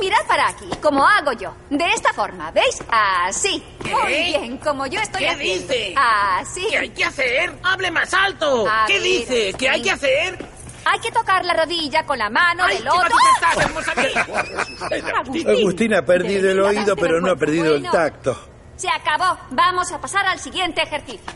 [0.00, 1.54] Mirad para aquí, como hago yo.
[1.70, 2.82] De esta forma, ¿veis?
[2.88, 3.62] Así.
[3.84, 5.62] Muy bien, como yo estoy ¿Qué haciendo.
[5.68, 5.94] dice?
[5.96, 6.66] Así.
[6.70, 7.52] ¿Qué hay que hacer?
[7.62, 8.66] ¡Hable más alto!
[8.68, 9.54] A ¿Qué ver, dice?
[9.56, 10.38] ¿Qué hay que hacer?
[10.86, 13.16] Hay que tocar la rodilla con la mano ¡Ay, del otro.
[15.48, 18.36] Agustín ha perdido el oído, pero no ha perdido el tacto.
[18.76, 19.38] Se acabó.
[19.50, 21.32] Vamos a pasar al siguiente ejercicio.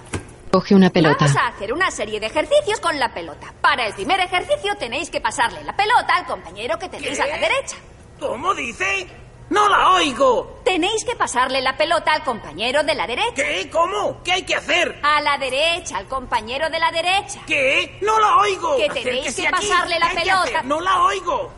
[0.51, 1.17] Coge una pelota.
[1.21, 3.53] Vamos a hacer una serie de ejercicios con la pelota.
[3.61, 7.23] Para el primer ejercicio tenéis que pasarle la pelota al compañero que tenéis ¿Qué?
[7.23, 7.77] a la derecha.
[8.19, 9.07] ¿Cómo dice?
[9.51, 10.61] ¡No la oigo!
[10.65, 13.33] Tenéis que pasarle la pelota al compañero de la derecha.
[13.35, 13.71] ¿Qué?
[13.71, 14.23] ¿Cómo?
[14.23, 15.01] ¿Qué hay que hacer?
[15.03, 17.41] A la derecha, al compañero de la derecha.
[17.47, 17.99] ¿Qué?
[18.03, 18.77] ¡No la oigo!
[18.77, 19.69] Que tenéis Acérquese que aquí.
[19.69, 20.43] pasarle la ¿Qué hay que pelota.
[20.59, 20.65] hacer?
[20.67, 21.53] ¡No la oigo!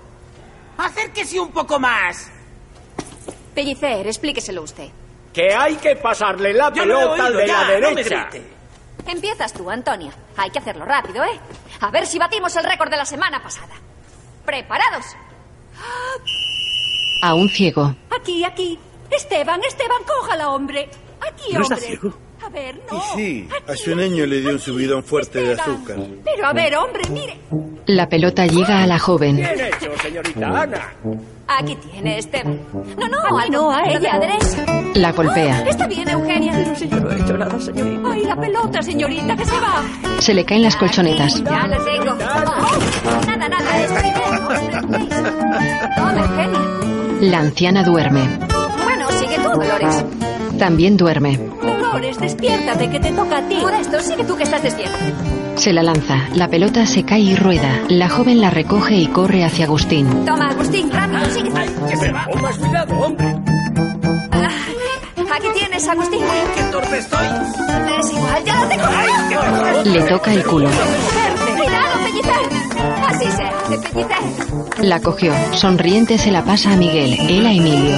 [0.78, 2.30] Acérquese un poco más.
[3.54, 4.88] Pellicer, explíqueselo usted.
[5.32, 8.02] Que hay que pasarle la Yo lo he pelota oído de ya, la no me
[8.04, 8.28] derecha.
[8.30, 8.50] grite.
[9.06, 10.12] Empiezas tú, Antonio.
[10.36, 11.40] Hay que hacerlo rápido, ¿eh?
[11.80, 13.74] A ver si batimos el récord de la semana pasada.
[14.44, 15.04] ¿Preparados?
[17.22, 17.94] A un ciego.
[18.10, 18.78] Aquí, aquí.
[19.10, 20.88] Esteban, Esteban, cójala, hombre.
[21.20, 21.88] Aquí, ¿No está hombre.
[21.88, 22.14] ciego?
[22.42, 23.02] A ver, Y no.
[23.14, 25.96] sí, hace un año le dio un subidón fuerte de azúcar.
[26.24, 27.36] Pero a ver, hombre, mire.
[27.86, 29.36] La pelota llega a la joven.
[29.36, 30.92] Bien hecho, señorita Ana.
[31.48, 32.58] Aquí tiene Esteban.
[32.96, 34.14] No, no, A mí no, a ella.
[34.14, 34.64] la derecha.
[34.94, 35.62] La golpea.
[35.68, 36.52] Está bien, Eugenia.
[36.54, 38.08] Pero si yo no he hecho nada, señorita.
[38.10, 39.82] Ay, la pelota, señorita, que se va.
[40.20, 41.42] Se le caen las colchonetas.
[41.44, 42.12] Ya la tengo.
[42.12, 44.14] Oh, nada, nada, esto bien.
[47.20, 48.22] La anciana duerme.
[48.82, 50.04] Bueno, sigue tú, Dolores.
[50.58, 51.38] También duerme.
[51.62, 53.56] Dolores, despiértate, que te toca a ti.
[53.56, 54.96] Modesto, sigue tú que estás despierto.
[55.56, 56.28] Se la lanza.
[56.34, 57.82] La pelota se cae y rueda.
[57.88, 60.24] La joven la recoge y corre hacia Agustín.
[60.24, 61.50] Toma, Agustín, rápido, sigue.
[61.88, 62.26] Que se va.
[62.40, 63.36] Más cuidado, hombre.
[64.32, 64.48] Ah,
[65.34, 66.20] aquí tienes, Agustín.
[66.54, 67.26] ¡Qué torpe estoy!
[67.98, 69.92] Es igual, ya lo tengo.
[69.92, 70.68] Le toca el culo.
[73.06, 74.84] Así se hace, Pellicer.
[74.84, 75.32] La cogió.
[75.52, 77.16] Sonriente se la pasa a Miguel.
[77.28, 77.96] Él a Emilio.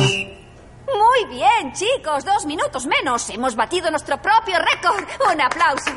[0.88, 3.28] Muy bien, chicos, dos minutos menos.
[3.30, 5.04] Hemos batido nuestro propio récord.
[5.32, 5.90] Un aplauso.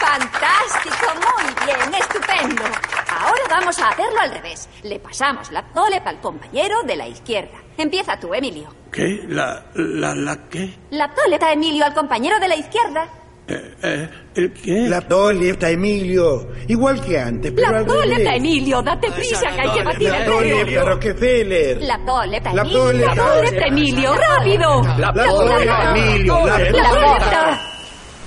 [0.00, 2.62] Fantástico, muy bien, estupendo.
[3.08, 4.68] Ahora vamos a hacerlo al revés.
[4.82, 7.58] Le pasamos la tolepa al compañero de la izquierda.
[7.76, 8.68] Empieza tú, Emilio.
[8.92, 9.24] ¿Qué?
[9.28, 10.74] ¿La, la, la qué?
[10.90, 13.08] La toleta, Emilio, al compañero de la izquierda.
[13.46, 14.88] Eh, eh, ¿El qué?
[14.88, 16.48] La toleta, Emilio.
[16.66, 18.34] Igual que antes, pero La toleta.
[18.34, 21.82] Emilio, date prisa, que hay que batir La el toleta, Rockefeller.
[21.82, 22.92] La toleta, Emilio.
[22.92, 24.82] La toleta, Emilio, rápido.
[24.98, 26.46] La toleta, Emilio.
[26.46, 27.60] La toleta.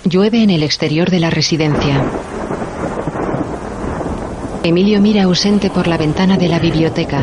[0.03, 2.03] Llueve en el exterior de la residencia.
[4.63, 7.21] Emilio mira ausente por la ventana de la biblioteca.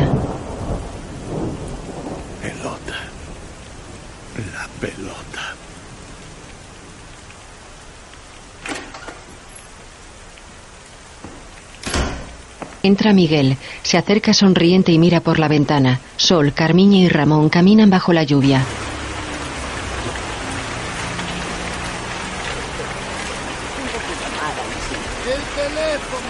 [12.85, 16.01] Entra Miguel, se acerca sonriente y mira por la ventana.
[16.17, 18.63] Sol, Carmiña y Ramón caminan bajo la lluvia.
[25.25, 26.29] El teléfono,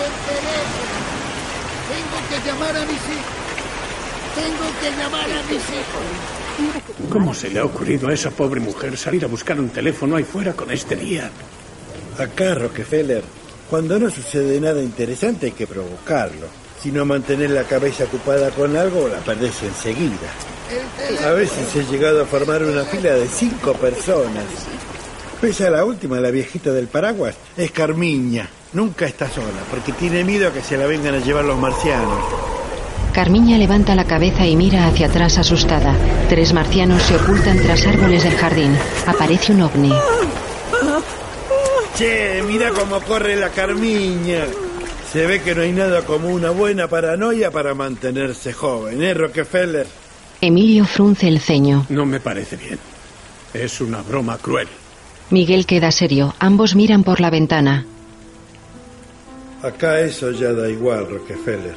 [0.00, 1.02] el teléfono.
[1.92, 3.36] Tengo que llamar a mis hijos.
[4.34, 7.10] Tengo que llamar a mis hijos.
[7.10, 10.24] ¿Cómo se le ha ocurrido a esa pobre mujer salir a buscar un teléfono ahí
[10.24, 11.30] fuera con este día?
[12.18, 13.41] Acá, Rockefeller,
[13.72, 16.46] cuando no sucede nada interesante hay que provocarlo.
[16.78, 20.28] Si no mantener la cabeza ocupada con algo, la perdés enseguida.
[21.26, 24.44] A veces he llegado a formar una fila de cinco personas.
[25.40, 28.46] Pese a la última, la viejita del paraguas, es Carmiña.
[28.74, 32.22] Nunca está sola, porque tiene miedo a que se la vengan a llevar los marcianos.
[33.14, 35.96] Carmiña levanta la cabeza y mira hacia atrás asustada.
[36.28, 38.76] Tres marcianos se ocultan tras árboles del jardín.
[39.06, 39.92] Aparece un ovni.
[41.96, 44.44] Che, mira cómo corre la Carmiña.
[45.12, 49.86] Se ve que no hay nada como una buena paranoia para mantenerse joven, ¿eh, Rockefeller?
[50.40, 51.86] Emilio frunce el ceño.
[51.90, 52.78] No me parece bien.
[53.52, 54.68] Es una broma cruel.
[55.30, 56.34] Miguel queda serio.
[56.38, 57.84] Ambos miran por la ventana.
[59.62, 61.76] Acá eso ya da igual, Rockefeller.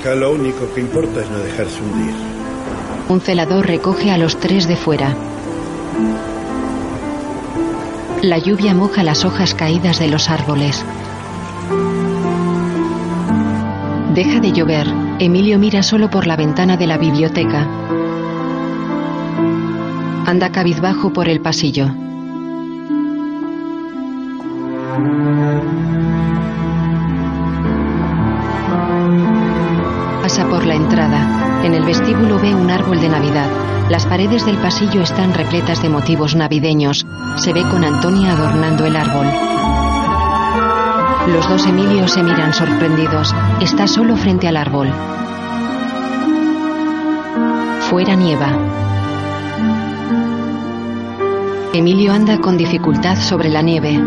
[0.00, 2.14] Acá lo único que importa es no dejarse hundir.
[3.08, 5.14] Un celador recoge a los tres de fuera.
[8.22, 10.84] La lluvia moja las hojas caídas de los árboles.
[14.14, 14.86] Deja de llover.
[15.18, 17.66] Emilio mira solo por la ventana de la biblioteca.
[20.26, 21.86] Anda cabizbajo por el pasillo.
[31.90, 33.50] Vestíbulo ve un árbol de Navidad.
[33.90, 37.04] Las paredes del pasillo están repletas de motivos navideños.
[37.34, 39.26] Se ve con Antonia adornando el árbol.
[41.32, 43.34] Los dos Emilios se miran sorprendidos.
[43.60, 44.88] Está solo frente al árbol.
[47.90, 48.56] Fuera nieva.
[51.74, 54.00] Emilio anda con dificultad sobre la nieve.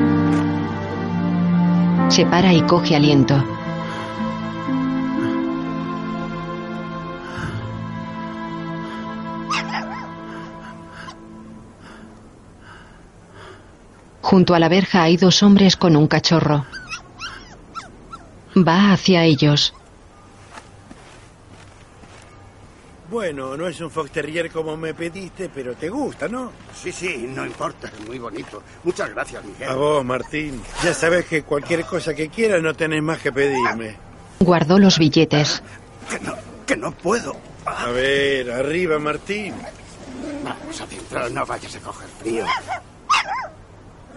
[2.07, 3.43] Se para y coge aliento.
[14.33, 16.65] Junto a la verja hay dos hombres con un cachorro.
[18.57, 19.75] Va hacia ellos.
[23.11, 26.51] Bueno, no es un Fox Terrier como me pediste, pero te gusta, ¿no?
[26.73, 28.63] Sí, sí, no importa, es muy bonito.
[28.83, 29.69] Muchas gracias, Miguel.
[29.69, 30.59] A vos, Martín.
[30.83, 33.97] Ya sabes que cualquier cosa que quieras no tenés más que pedirme.
[34.39, 35.61] Guardó los billetes.
[36.09, 36.33] Que no,
[36.65, 37.37] que no puedo.
[37.67, 39.53] A ver, arriba, Martín.
[40.43, 42.45] Vamos adentro, no vayas a coger frío.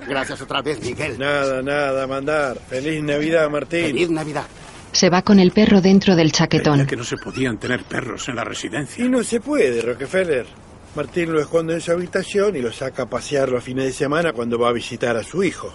[0.09, 1.19] Gracias otra vez, Miguel.
[1.19, 2.59] Nada, nada, mandar.
[2.69, 3.87] Feliz Navidad, Martín.
[3.87, 4.47] Feliz Navidad.
[4.93, 6.75] Se va con el perro dentro del chaquetón.
[6.75, 9.05] Creía que no se podían tener perros en la residencia.
[9.05, 10.47] Y no se puede, Rockefeller.
[10.95, 14.33] Martín lo esconde en su habitación y lo saca a pasear los fines de semana
[14.33, 15.71] cuando va a visitar a su hijo.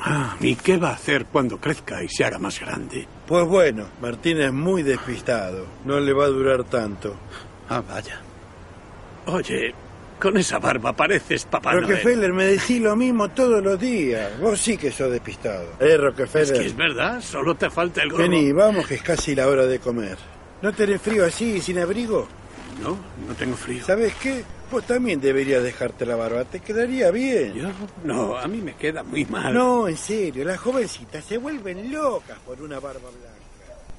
[0.00, 3.06] Ah, ¿y qué va a hacer cuando crezca y se haga más grande?
[3.26, 5.66] Pues bueno, Martín es muy despistado.
[5.84, 7.14] No le va a durar tanto.
[7.68, 8.20] Ah, vaya.
[9.26, 9.74] Oye,
[10.22, 11.88] con esa barba pareces papá Noel.
[11.88, 14.38] Rockefeller, me decís lo mismo todos los días.
[14.38, 15.66] Vos sí que sos despistado.
[15.80, 16.52] Eh, Rockefeller.
[16.54, 18.22] Es que es verdad, solo te falta el gorro.
[18.22, 20.16] Vení, vamos que es casi la hora de comer.
[20.62, 22.28] ¿No tenés frío así, sin abrigo?
[22.80, 22.96] No,
[23.26, 23.84] no tengo frío.
[23.84, 24.44] ¿Sabes qué?
[24.70, 27.54] Vos también deberías dejarte la barba, te quedaría bien.
[27.54, 27.68] ¿Yo?
[28.04, 29.52] No, a mí me queda muy mal.
[29.52, 33.42] No, en serio, las jovencitas se vuelven locas por una barba blanca.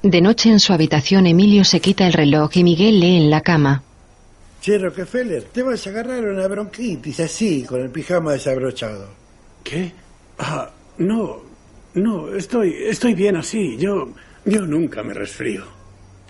[0.01, 3.41] De noche en su habitación, Emilio se quita el reloj y Miguel lee en la
[3.41, 3.83] cama.
[4.63, 9.09] Che, Rockefeller, te vas a agarrar una bronquitis así, con el pijama desabrochado.
[9.61, 9.91] ¿Qué?
[10.37, 11.41] Ah, no,
[11.95, 13.75] no, estoy, estoy bien así.
[13.75, 14.13] Yo,
[14.45, 15.65] yo nunca me resfrío.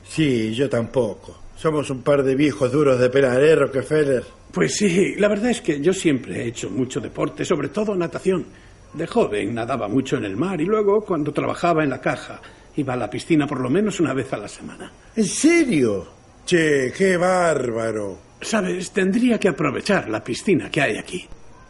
[0.04, 1.42] Sí, yo tampoco.
[1.56, 4.24] Somos un par de viejos duros de pelar, ¿eh, Rockefeller?
[4.52, 8.48] Pues sí, la verdad es que yo siempre he hecho mucho deporte, sobre todo natación.
[8.96, 12.42] De joven nadaba mucho en el mar y luego, cuando trabajaba en la caja,
[12.78, 14.92] iba a la piscina por lo menos una vez a la semana.
[15.16, 16.23] ¿En serio?
[16.46, 18.20] Che, qué bárbaro.
[18.42, 21.28] Sabes, tendría que aprovechar la piscina que hay aquí.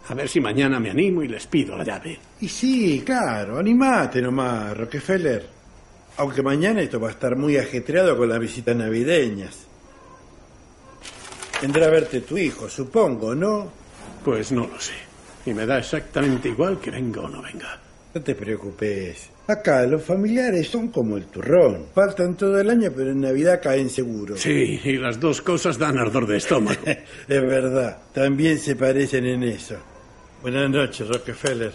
[0.10, 2.20] A ver si mañana me animo y les pido la llave.
[2.42, 5.48] Y sí, claro, animate nomás, Rockefeller.
[6.18, 9.68] Aunque mañana esto va a estar muy ajetreado con las visitas navideñas.
[11.62, 13.72] Vendrá a verte tu hijo, supongo, ¿no?
[14.26, 14.94] Pues no lo sé.
[15.46, 17.80] Y me da exactamente igual que venga o no venga.
[18.14, 19.30] No te preocupes.
[19.46, 21.88] Acá los familiares son como el turrón.
[21.94, 24.38] Faltan todo el año, pero en Navidad caen seguro.
[24.38, 26.80] Sí, y las dos cosas dan ardor de estómago.
[26.86, 29.76] es verdad, también se parecen en eso.
[30.42, 31.74] Buenas noches, Rockefeller.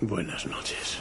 [0.00, 0.98] Buenas noches.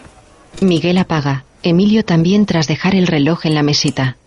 [0.62, 1.46] Miguel apaga.
[1.62, 4.18] Emilio también tras dejar el reloj en la mesita.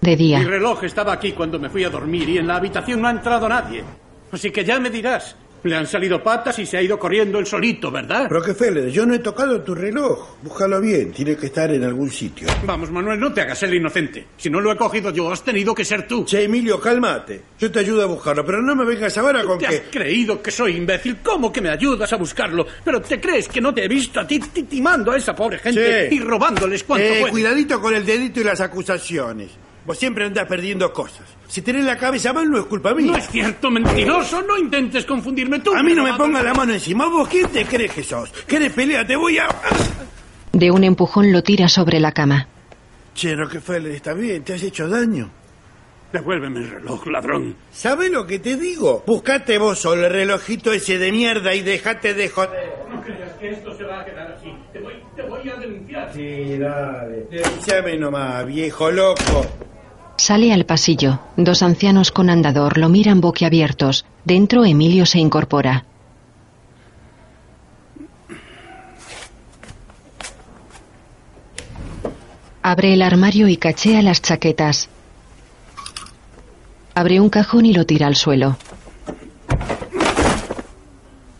[0.00, 0.38] De día.
[0.38, 3.10] Mi reloj estaba aquí cuando me fui a dormir y en la habitación no ha
[3.10, 3.82] entrado nadie.
[4.30, 5.34] Así que ya me dirás.
[5.64, 8.28] Le han salido patas y se ha ido corriendo el solito, ¿verdad?
[8.30, 10.36] Rockefeller, yo no he tocado tu reloj.
[10.42, 12.48] Búscalo bien, tiene que estar en algún sitio.
[12.64, 14.24] Vamos, Manuel, no te hagas el inocente.
[14.36, 16.24] Si no lo he cogido yo, has tenido que ser tú.
[16.24, 17.42] Che, Emilio, cálmate.
[17.58, 19.74] Yo te ayudo a buscarlo, pero no me vengas ahora con ¿Te que...
[19.76, 21.18] has creído que soy imbécil?
[21.22, 22.66] ¿Cómo que me ayudas a buscarlo?
[22.84, 25.58] ¿Pero te crees que no te he visto a ti ti- timando a esa pobre
[25.58, 27.30] gente y robándoles cuanto Eh, puedes?
[27.32, 29.50] cuidadito con el dedito y las acusaciones.
[29.88, 31.24] Vos siempre andás perdiendo cosas.
[31.46, 33.10] Si tenés la cabeza mal, no es culpa mía.
[33.10, 34.42] No es cierto, mentiroso.
[34.42, 35.74] No intentes confundirme tú.
[35.74, 37.08] A mí no me pongas la mano encima.
[37.08, 38.30] ¿Vos quién te crees que sos?
[38.46, 39.06] ¿Querés pelea?
[39.06, 39.48] Te voy a...
[40.52, 42.46] De un empujón lo tira sobre la cama.
[43.14, 45.30] Che, Rockefeller, está bien, te has hecho daño.
[46.12, 47.56] Devuélveme el reloj, ladrón.
[47.70, 49.04] ¿Sabes lo que te digo?
[49.06, 52.50] Buscate vos solo el relojito ese de mierda y dejate de joder.
[52.90, 54.52] No creas que esto se va a quedar así.
[54.70, 56.12] Te voy, te voy a denunciar.
[56.14, 57.26] Sí, dale.
[57.30, 59.46] Denunciame nomás, viejo loco.
[60.18, 61.20] Sale al pasillo.
[61.36, 64.04] Dos ancianos con andador lo miran boquiabiertos.
[64.24, 65.84] Dentro Emilio se incorpora.
[72.62, 74.88] Abre el armario y cachea las chaquetas.
[76.96, 78.58] Abre un cajón y lo tira al suelo.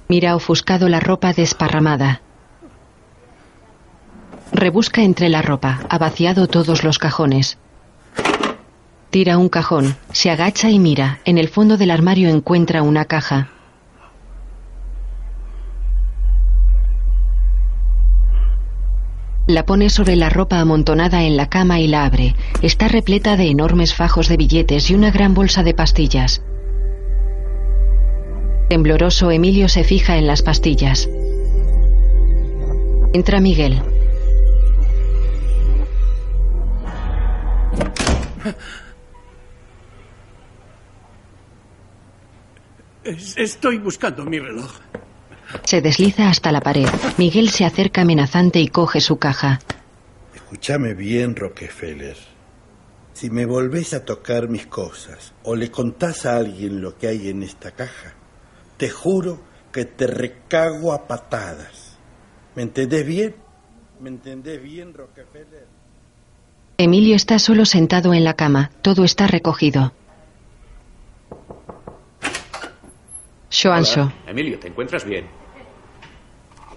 [0.07, 2.23] Mira ofuscado la ropa desparramada.
[4.53, 5.81] Rebusca entre la ropa.
[5.91, 7.59] Ha vaciado todos los cajones.
[9.11, 11.21] Tira un cajón, se agacha y mira.
[11.25, 13.49] En el fondo del armario encuentra una caja.
[19.47, 22.37] La pone sobre la ropa amontonada en la cama y la abre.
[22.61, 26.43] Está repleta de enormes fajos de billetes y una gran bolsa de pastillas.
[28.69, 31.09] Tembloroso, Emilio se fija en las pastillas.
[33.15, 33.81] Entra Miguel.
[43.37, 44.71] Estoy buscando mi reloj.
[45.65, 46.89] Se desliza hasta la pared.
[47.17, 49.61] Miguel se acerca amenazante y coge su caja.
[50.35, 52.17] Escúchame bien, Rockefeller.
[53.15, 57.29] Si me volvés a tocar mis cosas o le contás a alguien lo que hay
[57.29, 58.15] en esta caja,
[58.77, 59.41] te juro
[59.73, 61.97] que te recago a patadas.
[62.55, 63.35] ¿Me entendés bien?
[64.01, 65.67] ¿Me entendés bien, Rockefeller?
[66.77, 68.71] Emilio está solo sentado en la cama.
[68.83, 69.93] Todo está recogido.
[73.51, 74.13] Shoansho.
[74.27, 75.27] Emilio, ¿te encuentras bien?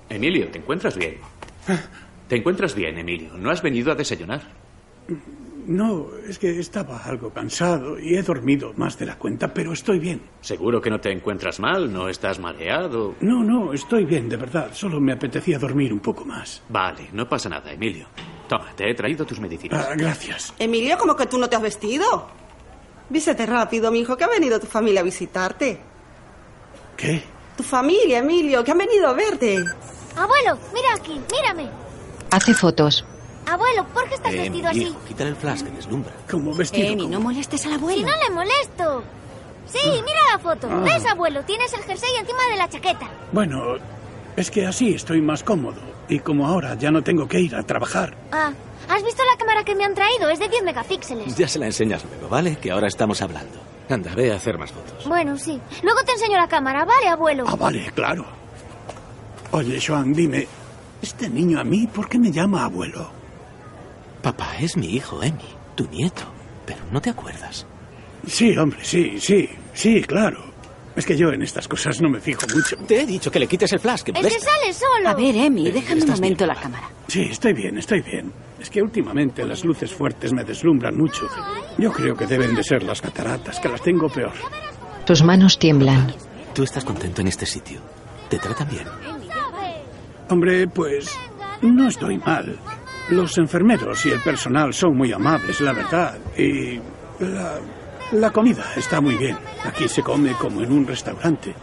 [0.09, 1.17] Emilio, ¿te encuentras bien?
[2.27, 3.37] ¿Te encuentras bien, Emilio?
[3.37, 4.41] ¿No has venido a desayunar?
[5.67, 9.99] No, es que estaba algo cansado y he dormido más de la cuenta, pero estoy
[9.99, 10.21] bien.
[10.41, 11.91] ¿Seguro que no te encuentras mal?
[11.91, 13.15] ¿No estás mareado?
[13.21, 14.71] No, no, estoy bien, de verdad.
[14.73, 16.63] Solo me apetecía dormir un poco más.
[16.69, 18.07] Vale, no pasa nada, Emilio.
[18.47, 19.87] Toma, te he traído tus medicinas.
[19.89, 20.53] Ah, gracias.
[20.57, 22.27] Emilio, ¿cómo que tú no te has vestido?
[23.09, 25.90] Vístete rápido, mi hijo, que ha venido tu familia a visitarte.
[27.01, 27.23] ¿Qué?
[27.57, 29.57] Tu familia, Emilio, que han venido a verte.
[30.15, 31.67] Abuelo, mira aquí, mírame.
[32.29, 33.03] Hace fotos.
[33.47, 34.95] Abuelo, ¿por qué estás vestido así?
[35.07, 36.13] quítale el flash que deslumbra.
[36.29, 36.93] ¿Cómo vestido?
[36.93, 37.99] Emi, no molestes al abuelo.
[37.99, 39.03] Si no le molesto.
[39.65, 40.67] Sí, mira la foto.
[40.69, 40.81] Ah.
[40.83, 41.43] ¿Ves, abuelo?
[41.43, 43.09] Tienes el jersey encima de la chaqueta.
[43.31, 43.77] Bueno,
[44.35, 45.81] es que así estoy más cómodo.
[46.07, 48.15] Y como ahora ya no tengo que ir a trabajar.
[48.31, 48.51] Ah,
[48.89, 50.29] ¿has visto la cámara que me han traído?
[50.29, 51.35] Es de 10 megapíxeles.
[51.35, 52.57] Ya se la enseñas luego, ¿vale?
[52.57, 53.70] Que ahora estamos hablando.
[53.91, 55.05] Anda, ve a hacer más fotos.
[55.07, 55.59] Bueno, sí.
[55.83, 57.43] Luego te enseño la cámara, ¿vale, abuelo?
[57.47, 58.25] Ah, vale, claro.
[59.51, 60.47] Oye, Joan, dime,
[61.01, 63.11] este niño a mí, ¿por qué me llama abuelo?
[64.21, 65.43] Papá es mi hijo, Emi,
[65.75, 66.23] tu nieto.
[66.65, 67.65] Pero no te acuerdas.
[68.27, 70.51] Sí, hombre, sí, sí, sí, claro.
[70.95, 72.75] Es que yo en estas cosas no me fijo mucho.
[72.87, 75.09] Te he dicho que le quites el flash, que Es que sale solo.
[75.09, 76.89] A ver, Emi, déjame un momento la cámara.
[77.07, 78.31] Sí, estoy bien, estoy bien.
[78.61, 81.27] Es que últimamente las luces fuertes me deslumbran mucho.
[81.79, 84.33] Yo creo que deben de ser las cataratas, que las tengo peor.
[85.07, 86.13] Sus manos tiemblan.
[86.53, 87.81] Tú estás contento en este sitio.
[88.29, 88.85] Te tratan bien.
[90.29, 91.17] Hombre, pues
[91.63, 92.55] no estoy mal.
[93.09, 96.19] Los enfermeros y el personal son muy amables, la verdad.
[96.37, 96.77] Y
[97.19, 97.59] la,
[98.11, 99.37] la comida está muy bien.
[99.65, 101.55] Aquí se come como en un restaurante.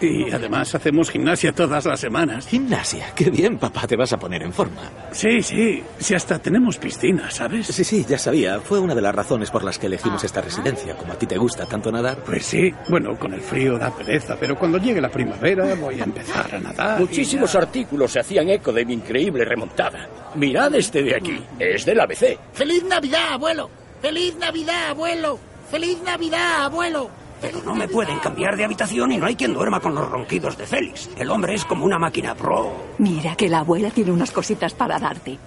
[0.00, 2.46] Y además hacemos gimnasia todas las semanas.
[2.46, 4.82] Gimnasia, qué bien, papá, te vas a poner en forma.
[5.12, 7.66] Sí, sí, sí, hasta tenemos piscina, ¿sabes?
[7.68, 8.60] Sí, sí, ya sabía.
[8.60, 10.96] Fue una de las razones por las que elegimos esta residencia.
[10.96, 12.18] Como a ti te gusta tanto nadar.
[12.24, 16.04] Pues sí, bueno, con el frío da pereza, pero cuando llegue la primavera voy a
[16.04, 17.00] empezar a nadar.
[17.00, 20.08] Muchísimos artículos se hacían eco de mi increíble remontada.
[20.34, 21.40] Mirad este de aquí.
[21.58, 22.38] Es del ABC.
[22.52, 23.70] ¡Feliz Navidad, abuelo!
[24.00, 25.38] ¡Feliz Navidad, abuelo!
[25.70, 27.21] ¡Feliz Navidad, abuelo!
[27.42, 30.56] Pero no me pueden cambiar de habitación y no hay quien duerma con los ronquidos
[30.56, 31.10] de Félix.
[31.18, 32.72] El hombre es como una máquina pro.
[32.98, 35.38] Mira que la abuela tiene unas cositas para darte.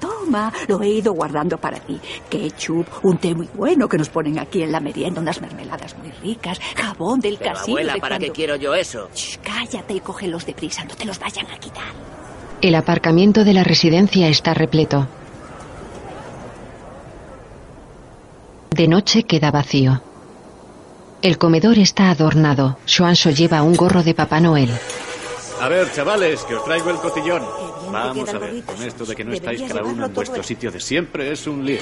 [0.00, 1.98] Toma, lo he ido guardando para ti.
[2.28, 6.10] Ketchup, un té muy bueno que nos ponen aquí en la merienda, unas mermeladas muy
[6.22, 7.76] ricas, jabón del Pero, casino.
[7.76, 9.08] abuela, de ¿para cuando- qué quiero yo eso?
[9.14, 11.84] Shh, cállate y cógelos deprisa, no te los vayan a quitar.
[12.60, 15.06] El aparcamiento de la residencia está repleto.
[18.70, 20.02] De noche queda vacío.
[21.26, 22.78] El comedor está adornado.
[22.86, 24.70] Shoansho lleva un gorro de Papá Noel.
[25.60, 27.42] A ver, chavales, que os traigo el cotillón.
[27.90, 30.70] Vamos quedan a ver, con esto de que no estáis cada uno en vuestro sitio
[30.70, 31.80] de siempre es un lío.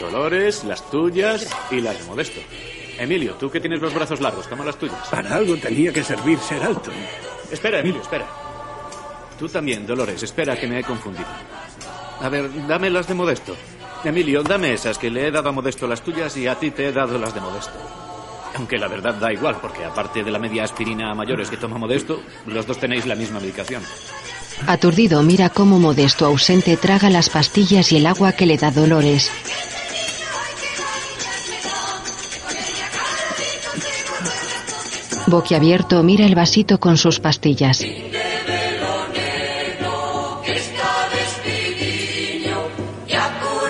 [0.00, 2.40] Dolores, las tuyas y las de Modesto.
[2.98, 5.06] Emilio, tú que tienes los brazos largos, toma las tuyas.
[5.12, 6.90] Para algo tenía que servir ser alto.
[7.52, 8.26] Espera, Emilio, espera.
[9.38, 11.28] Tú también, Dolores, espera que me he confundido.
[12.20, 13.54] A ver, dame las de Modesto.
[14.02, 16.88] Emilio, dame esas, que le he dado a Modesto las tuyas y a ti te
[16.88, 18.03] he dado las de Modesto.
[18.54, 21.78] Aunque la verdad da igual, porque aparte de la media aspirina a mayores que toma
[21.78, 23.82] Modesto, los dos tenéis la misma medicación.
[24.66, 29.30] Aturdido mira cómo Modesto ausente traga las pastillas y el agua que le da Dolores.
[35.26, 37.84] Boquiabierto mira el vasito con sus pastillas.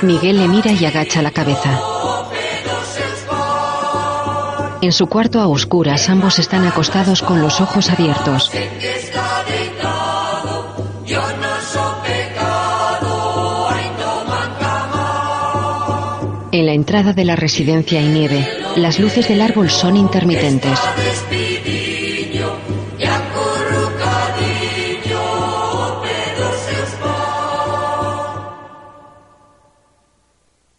[0.02, 1.80] Miguel le mira y agacha la cabeza.
[4.84, 8.50] En su cuarto a oscuras, ambos están acostados con los ojos abiertos.
[16.52, 18.46] En la entrada de la residencia hay nieve.
[18.76, 20.78] Las luces del árbol son intermitentes.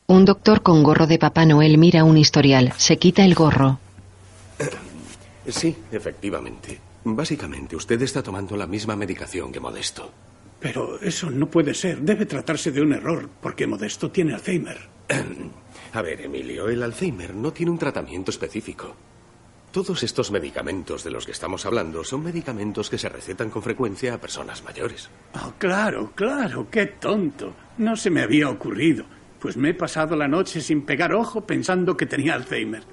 [0.05, 3.79] Un doctor con gorro de Papá Noel mira un historial, se quita el gorro.
[5.47, 6.79] Sí, efectivamente.
[7.03, 10.11] Básicamente, usted está tomando la misma medicación que Modesto.
[10.59, 11.99] Pero eso no puede ser.
[12.01, 14.77] Debe tratarse de un error, porque Modesto tiene Alzheimer.
[15.93, 18.95] A ver, Emilio, el Alzheimer no tiene un tratamiento específico.
[19.71, 24.13] Todos estos medicamentos de los que estamos hablando son medicamentos que se recetan con frecuencia
[24.13, 25.09] a personas mayores.
[25.35, 27.53] Oh, claro, claro, qué tonto.
[27.77, 29.05] No se me había ocurrido.
[29.39, 32.83] Pues me he pasado la noche sin pegar ojo pensando que tenía Alzheimer.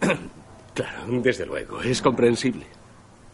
[0.74, 2.66] Claro, desde luego, es comprensible.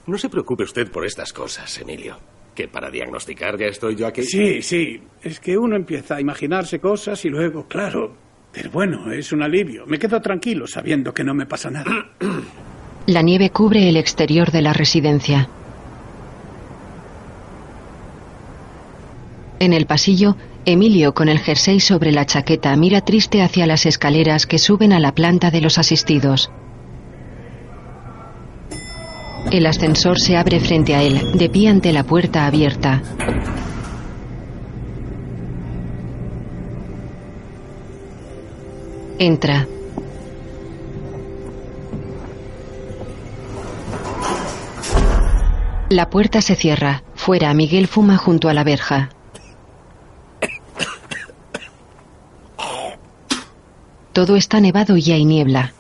[0.07, 2.17] No se preocupe usted por estas cosas, Emilio.
[2.55, 4.23] Que para diagnosticar ya estoy yo aquí.
[4.23, 5.01] Sí, sí.
[5.23, 8.17] Es que uno empieza a imaginarse cosas y luego, claro.
[8.51, 9.87] Pero bueno, es un alivio.
[9.87, 12.11] Me quedo tranquilo sabiendo que no me pasa nada.
[13.07, 15.49] La nieve cubre el exterior de la residencia.
[19.61, 20.37] En el pasillo,
[20.67, 25.01] Emilio, con el jersey sobre la chaqueta, mira triste hacia las escaleras que suben a
[25.01, 26.51] la planta de los asistidos.
[29.51, 33.03] El ascensor se abre frente a él, de pie ante la puerta abierta.
[39.19, 39.67] Entra.
[45.91, 47.03] La puerta se cierra.
[47.15, 49.09] Fuera, Miguel fuma junto a la verja.
[54.13, 55.73] Todo está nevado y hay niebla.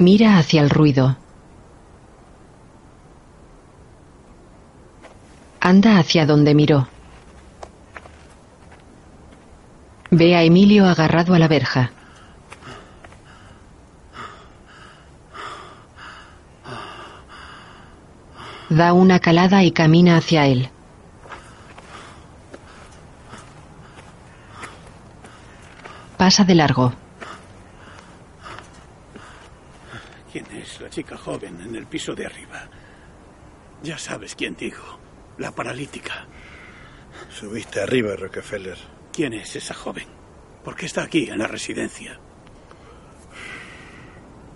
[0.00, 1.18] Mira hacia el ruido.
[5.60, 6.88] Anda hacia donde miró.
[10.10, 11.92] Ve a Emilio agarrado a la verja.
[18.70, 20.70] Da una calada y camina hacia él.
[26.16, 26.99] Pasa de largo.
[30.70, 32.68] ¿Quién es la chica joven en el piso de arriba?
[33.82, 35.00] Ya sabes quién digo.
[35.38, 36.26] La paralítica.
[37.28, 38.78] Subiste arriba, Rockefeller.
[39.12, 40.06] ¿Quién es esa joven?
[40.62, 42.20] ¿Por qué está aquí, en la residencia?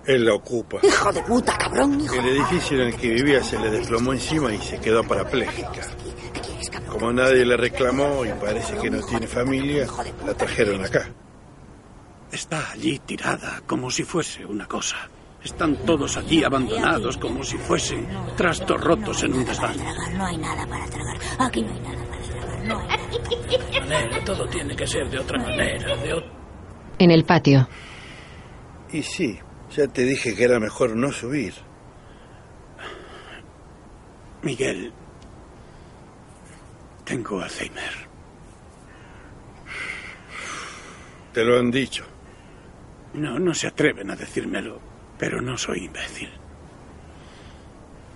[0.06, 0.78] Él la ocupa.
[0.82, 4.54] Hijo de puta, cabrón, hijo El edificio en el que vivía se le desplomó encima
[4.54, 5.82] y se quedó parapléjica.
[6.88, 9.86] Como nadie le reclamó y parece que no tiene familia,
[10.24, 11.10] la trajeron acá.
[12.30, 15.08] Está allí tirada, como si fuese una cosa.
[15.44, 19.76] Están todos allí abandonados, como si fuesen trastos rotos en un desván.
[20.16, 21.18] No hay nada para tragar.
[21.38, 22.64] Aquí no hay nada para tragar.
[22.64, 26.24] No hay manera, todo tiene que ser de otra manera, de
[26.98, 27.68] En el patio.
[28.90, 29.38] Y sí,
[29.76, 31.52] ya te dije que era mejor no subir.
[34.42, 34.92] Miguel,
[37.04, 38.08] tengo Alzheimer.
[41.32, 42.04] Te lo han dicho.
[43.14, 44.80] No, no se atreven a decírmelo,
[45.24, 46.28] pero no soy imbécil.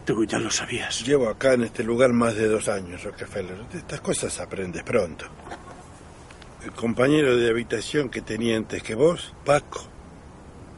[0.04, 1.06] Tú ya lo sabías.
[1.06, 3.66] Llevo acá en este lugar más de dos años, Rockefeller.
[3.68, 5.24] De estas cosas aprendes pronto.
[6.62, 9.80] El compañero de habitación que tenía antes que vos, Paco,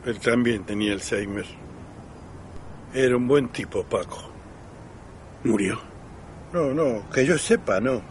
[0.07, 1.47] él también tenía Alzheimer.
[2.95, 4.31] Era un buen tipo, Paco.
[5.43, 5.81] ¿Murió?
[6.53, 8.03] No, no, que yo sepa, no.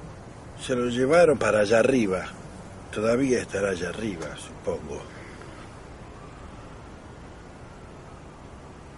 [0.61, 2.25] Se lo llevaron para allá arriba.
[2.91, 5.18] Todavía estará allá arriba, supongo.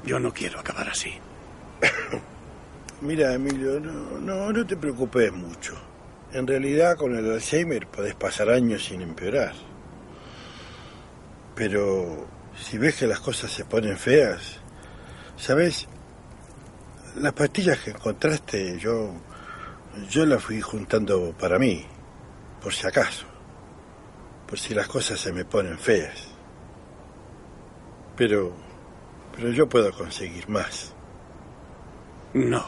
[0.06, 1.14] Yo no quiero acabar así.
[3.02, 5.74] Mira, Emilio, no, no, no te preocupes mucho.
[6.34, 9.54] En realidad, con el Alzheimer podés pasar años sin empeorar.
[11.56, 12.28] Pero
[12.58, 14.60] si ves que las cosas se ponen feas,
[15.38, 15.88] ¿sabes?
[17.16, 19.14] Las pastillas que encontraste, yo,
[20.10, 21.86] yo las fui juntando para mí,
[22.62, 23.26] por si acaso,
[24.48, 26.30] por si las cosas se me ponen feas.
[28.16, 28.56] Pero,
[29.42, 30.94] pero yo puedo conseguir más.
[32.36, 32.64] No,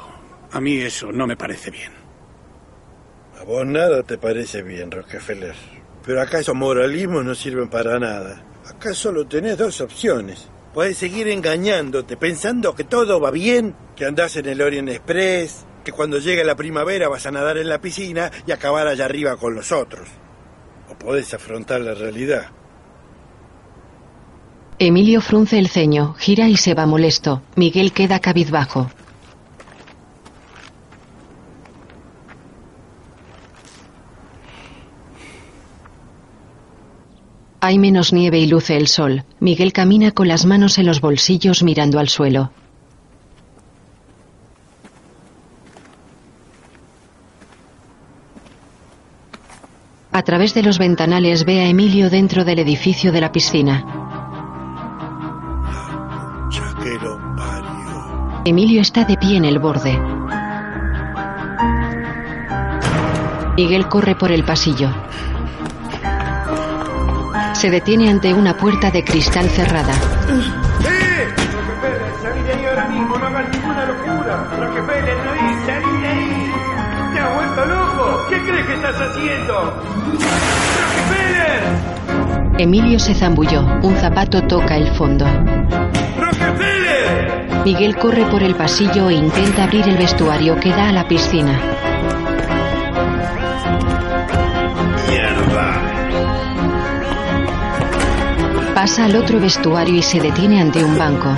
[0.52, 1.92] a mí eso no me parece bien.
[3.40, 5.54] A vos nada te parece bien, Rockefeller.
[6.04, 8.44] Pero acá esos moralismos no sirven para nada.
[8.66, 10.50] Acá solo tenés dos opciones.
[10.74, 15.92] Puedes seguir engañándote, pensando que todo va bien, que andás en el Orient Express, que
[15.92, 19.54] cuando llegue la primavera vas a nadar en la piscina y acabar allá arriba con
[19.54, 20.10] los otros.
[20.90, 22.50] O podés afrontar la realidad.
[24.80, 27.42] Emilio frunce el ceño, gira y se va molesto.
[27.56, 28.90] Miguel queda cabizbajo.
[37.62, 39.24] Hay menos nieve y luce el sol.
[39.40, 42.52] Miguel camina con las manos en los bolsillos mirando al suelo.
[50.12, 54.13] A través de los ventanales ve a Emilio dentro del edificio de la piscina.
[58.46, 59.98] Emilio está de pie en el borde.
[63.56, 64.90] Miguel corre por el pasillo.
[67.54, 69.94] Se detiene ante una puerta de cristal cerrada.
[69.94, 71.30] ¡Eh!
[71.54, 74.48] Rockefeller, salí de ahí ahora mismo, no hagas ninguna locura.
[74.60, 76.52] Rockefeller, no ir, salí de ahí.
[77.14, 78.26] ¿Te has vuelto loco?
[78.30, 79.54] ¿Qué crees que estás haciendo?
[80.82, 81.64] ¡Rockefeller!
[82.58, 83.62] Emilio se zambulló.
[83.84, 85.26] Un zapato toca el fondo.
[86.20, 86.83] ¡Rockefeller!
[87.66, 91.60] Miguel corre por el pasillo e intenta abrir el vestuario que da a la piscina.
[98.76, 101.30] Pasa al otro vestuario y se detiene ante un banco.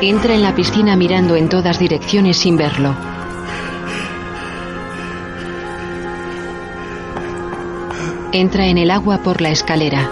[0.00, 3.11] Entra en la piscina mirando en todas direcciones sin verlo.
[8.34, 10.10] Entra en el agua por la escalera.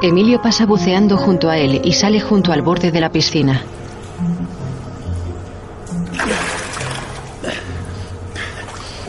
[0.00, 3.64] Emilio pasa buceando junto a él y sale junto al borde de la piscina.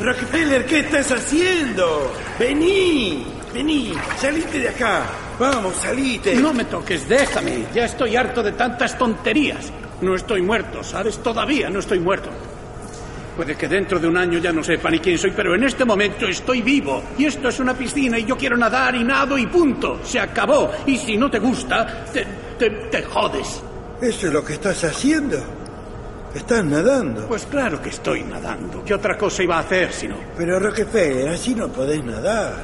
[0.01, 2.11] Rockefeller, ¿qué estás haciendo?
[2.39, 3.23] Vení,
[3.53, 5.03] vení, salite de acá.
[5.37, 6.33] Vamos, salite.
[6.37, 7.65] No me toques, déjame.
[7.71, 9.71] Ya estoy harto de tantas tonterías.
[10.01, 11.17] No estoy muerto, ¿sabes?
[11.19, 12.29] Todavía no estoy muerto.
[13.35, 15.85] Puede que dentro de un año ya no sepa ni quién soy, pero en este
[15.85, 17.03] momento estoy vivo.
[17.17, 19.99] Y esto es una piscina y yo quiero nadar y nado y punto.
[20.03, 20.71] Se acabó.
[20.87, 22.25] Y si no te gusta, te,
[22.57, 23.61] te, te jodes.
[24.01, 25.37] ¿Eso es lo que estás haciendo?
[26.33, 27.27] ¿Estás nadando?
[27.27, 28.83] Pues claro que estoy nadando.
[28.83, 30.15] ¿Qué otra cosa iba a hacer si no?
[30.35, 32.63] Pero Rockefeller, así no podés nadar.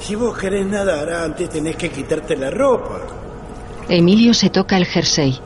[0.00, 3.00] Si vos querés nadar, antes tenés que quitarte la ropa.
[3.88, 5.38] Emilio se toca el jersey.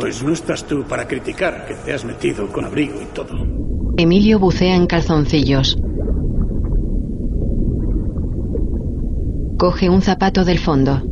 [0.00, 3.36] Pues no estás tú para criticar que te has metido con abrigo y todo.
[3.98, 5.76] Emilio bucea en calzoncillos.
[9.58, 11.02] Coge un zapato del fondo.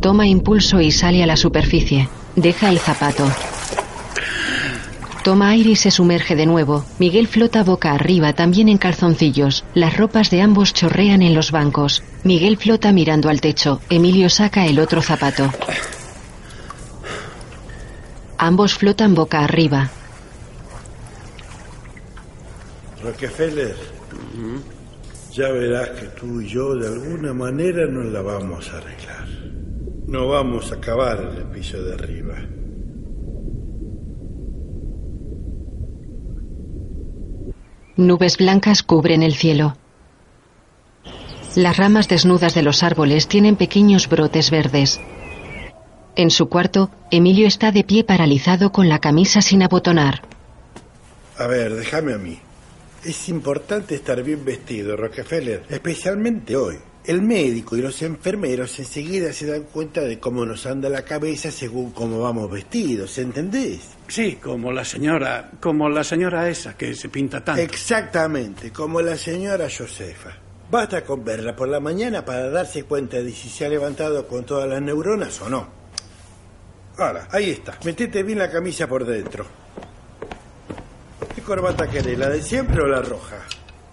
[0.00, 2.08] Toma impulso y sale a la superficie.
[2.36, 3.24] Deja el zapato.
[5.24, 6.84] Toma aire y se sumerge de nuevo.
[7.00, 9.64] Miguel flota boca arriba, también en calzoncillos.
[9.74, 12.04] Las ropas de ambos chorrean en los bancos.
[12.22, 13.80] Miguel flota mirando al techo.
[13.90, 15.50] Emilio saca el otro zapato.
[18.42, 19.88] Ambos flotan boca arriba.
[23.00, 23.76] Rockefeller,
[25.30, 29.28] ya verás que tú y yo de alguna manera nos la vamos a arreglar.
[30.08, 32.34] No vamos a acabar en el piso de arriba.
[37.96, 39.76] Nubes blancas cubren el cielo.
[41.54, 45.00] Las ramas desnudas de los árboles tienen pequeños brotes verdes.
[46.14, 50.22] En su cuarto, Emilio está de pie paralizado con la camisa sin abotonar.
[51.38, 52.38] A ver, déjame a mí.
[53.02, 56.76] Es importante estar bien vestido, Rockefeller, especialmente hoy.
[57.04, 61.50] El médico y los enfermeros enseguida se dan cuenta de cómo nos anda la cabeza
[61.50, 63.80] según cómo vamos vestidos, ¿entendés?
[64.06, 67.60] Sí, como la señora, como la señora esa que se pinta tanto.
[67.60, 70.36] Exactamente, como la señora Josefa.
[70.70, 74.44] Basta con verla por la mañana para darse cuenta de si se ha levantado con
[74.44, 75.81] todas las neuronas o no.
[76.98, 77.78] Ahora, ahí está.
[77.84, 79.46] Metete bien la camisa por dentro.
[81.34, 83.36] ¿Qué corbata querés, la de siempre o la roja?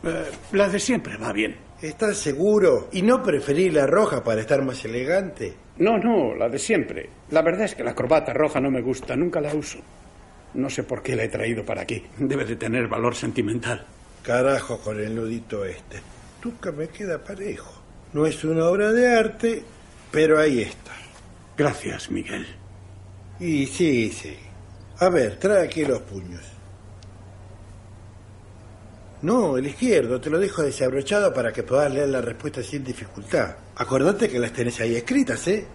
[0.03, 1.55] Eh, la de siempre va bien.
[1.81, 2.89] ¿Estás seguro?
[2.91, 5.53] ¿Y no preferís la roja para estar más elegante?
[5.77, 7.09] No, no, la de siempre.
[7.31, 9.79] La verdad es que la corbata roja no me gusta, nunca la uso.
[10.55, 12.03] No sé por qué la he traído para aquí.
[12.17, 13.85] Debe de tener valor sentimental.
[14.23, 16.01] Carajo con el nudito este.
[16.43, 17.81] Nunca me queda parejo.
[18.11, 19.63] No es una obra de arte,
[20.11, 20.91] pero ahí está.
[21.55, 22.45] Gracias, Miguel.
[23.39, 24.35] Y sí, sí.
[24.99, 26.41] A ver, trae aquí los puños.
[29.21, 33.55] No, el izquierdo, te lo dejo desabrochado para que puedas leer la respuesta sin dificultad.
[33.75, 35.65] Acordate que las tenés ahí escritas, ¿eh?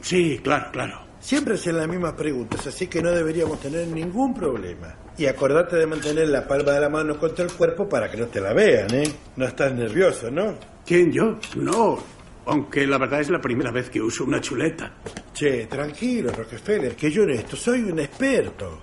[0.00, 1.00] Sí, claro, claro.
[1.18, 4.94] Siempre hacen las mismas preguntas, así que no deberíamos tener ningún problema.
[5.18, 8.26] Y acordate de mantener la palma de la mano contra el cuerpo para que no
[8.26, 9.12] te la vean, ¿eh?
[9.34, 10.54] No estás nervioso, ¿no?
[10.84, 11.38] ¿Quién, yo?
[11.56, 12.15] No.
[12.46, 14.94] Aunque la verdad es la primera vez que uso una chuleta.
[15.32, 18.80] Che, tranquilo, Rockefeller, que yo en esto soy un experto.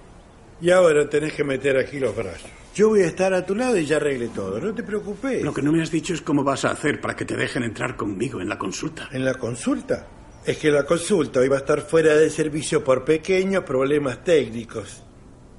[0.61, 2.49] Y ahora tenés que meter aquí los brazos.
[2.75, 5.43] Yo voy a estar a tu lado y ya arregle todo, no te preocupes.
[5.43, 7.63] Lo que no me has dicho es cómo vas a hacer para que te dejen
[7.63, 9.09] entrar conmigo en la consulta.
[9.11, 10.07] ¿En la consulta?
[10.45, 15.03] Es que la consulta hoy va a estar fuera de servicio por pequeños problemas técnicos.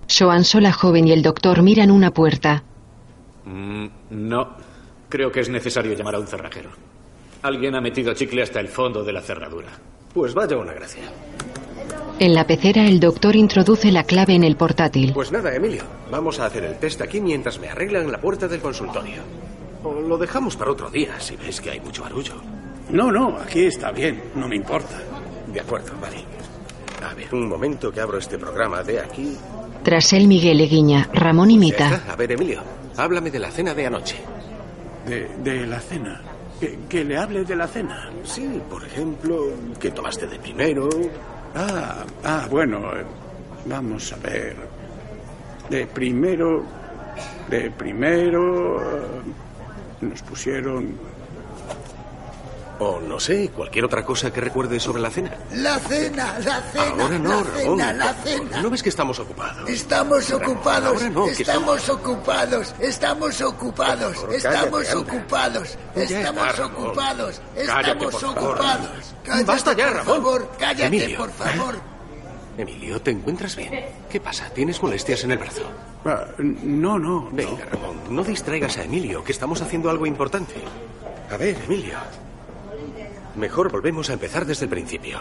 [0.07, 2.65] Soanso, la joven y el doctor miran una puerta.
[3.45, 4.57] Mm, no.
[5.09, 6.71] Creo que es necesario llamar a un cerrajero.
[7.45, 9.69] Alguien ha metido chicle hasta el fondo de la cerradura.
[10.15, 11.03] Pues vaya una gracia.
[12.19, 15.13] En la pecera el doctor introduce la clave en el portátil.
[15.13, 15.83] Pues nada, Emilio.
[16.11, 19.21] Vamos a hacer el test aquí mientras me arreglan la puerta del consultorio.
[19.83, 22.33] O lo dejamos para otro día, si ves que hay mucho barullo.
[22.89, 25.03] No, no, aquí está bien, no me importa.
[25.53, 26.25] De acuerdo, vale.
[27.07, 29.37] A ver, un momento que abro este programa de aquí.
[29.83, 31.11] Tras él Miguel le guiña.
[31.13, 32.05] Ramón imita.
[32.09, 32.63] A ver, Emilio,
[32.97, 34.17] háblame de la cena de anoche.
[35.07, 36.23] De, de la cena.
[36.65, 38.09] Que, que le hable de la cena.
[38.25, 39.49] Sí, por ejemplo,
[39.79, 40.89] ¿qué tomaste de primero?
[41.55, 43.05] Ah, ah, bueno, eh,
[43.67, 44.57] vamos a ver.
[45.69, 46.65] De primero,
[47.51, 49.07] de primero, eh,
[50.01, 50.97] nos pusieron...
[52.81, 55.31] O no sé, cualquier otra cosa que recuerdes sobre la cena.
[55.53, 57.03] La cena, la cena.
[57.05, 57.79] Ahora no, la Ramón.
[57.79, 58.63] cena, la cena.
[58.63, 59.69] ¿No ves que estamos ocupados?
[59.71, 66.67] Estamos ocupados, Ahora no, que estamos ocupados, estamos ocupados, favor, estamos cállate, ocupados, estamos está,
[66.67, 69.15] ocupados, Cállate, estamos por ocupados.
[69.25, 70.15] Cállate, Basta ya, por Ramón.
[70.17, 71.19] favor, cállate, Emilio.
[71.19, 71.75] por favor.
[72.59, 73.85] Emilio, ¿te encuentras bien?
[74.11, 74.49] ¿Qué pasa?
[74.51, 75.63] ¿Tienes molestias en el brazo?
[76.05, 77.29] Ah, no, no.
[77.33, 80.55] Venga, Ramón, no distraigas a Emilio, que estamos haciendo algo importante.
[81.31, 81.99] A ver, Emilio.
[83.37, 85.19] Mejor volvemos a empezar desde el principio.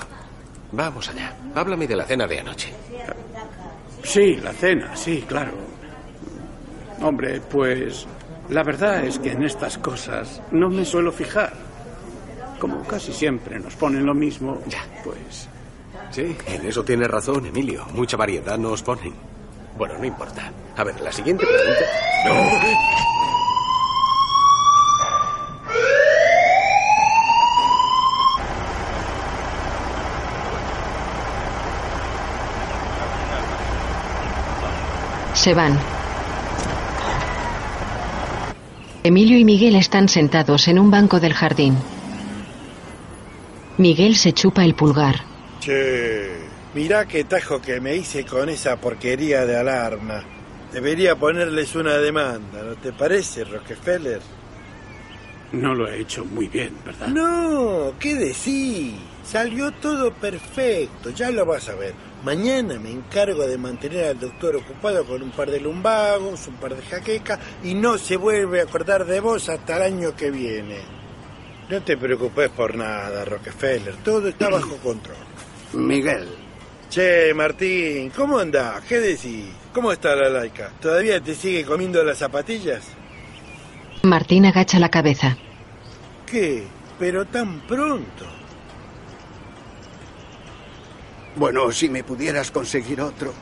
[0.72, 1.36] Vamos allá.
[1.55, 2.74] Háblame de la cena de anoche.
[4.03, 5.51] Sí, la cena, sí, claro.
[7.01, 8.05] Hombre, pues
[8.49, 11.53] la verdad es que en estas cosas no me suelo fijar.
[12.59, 15.49] Como casi siempre nos ponen lo mismo, ya, pues...
[16.11, 17.86] Sí, en eso tienes razón, Emilio.
[17.93, 19.14] Mucha variedad nos ponen.
[19.78, 20.51] Bueno, no importa.
[20.78, 23.12] A ver, la siguiente pregunta.
[35.43, 35.77] Se van.
[39.03, 41.75] Emilio y Miguel están sentados en un banco del jardín.
[43.77, 45.15] Miguel se chupa el pulgar.
[45.59, 46.29] Che,
[46.73, 50.23] mirá qué tajo que me hice con esa porquería de alarma.
[50.71, 54.21] Debería ponerles una demanda, ¿no te parece, Rockefeller?
[55.51, 57.07] No lo he hecho muy bien, ¿verdad?
[57.07, 58.93] No, ¿qué decís?
[59.25, 62.12] Salió todo perfecto, ya lo vas a ver.
[62.24, 66.74] Mañana me encargo de mantener al doctor ocupado con un par de lumbagos, un par
[66.76, 70.78] de jaquecas y no se vuelve a acordar de vos hasta el año que viene.
[71.69, 75.17] No te preocupes por nada, Rockefeller, todo está bajo control.
[75.74, 76.28] Miguel.
[76.89, 78.82] Che, Martín, ¿cómo andás?
[78.84, 79.45] ¿Qué decís?
[79.74, 80.71] ¿Cómo está la laica?
[80.80, 82.84] ¿Todavía te sigue comiendo las zapatillas?
[84.03, 85.36] Martín agacha la cabeza.
[86.30, 86.63] ¿Qué?
[86.99, 88.26] Pero tan pronto.
[91.36, 93.34] Bueno, si me pudieras conseguir otro.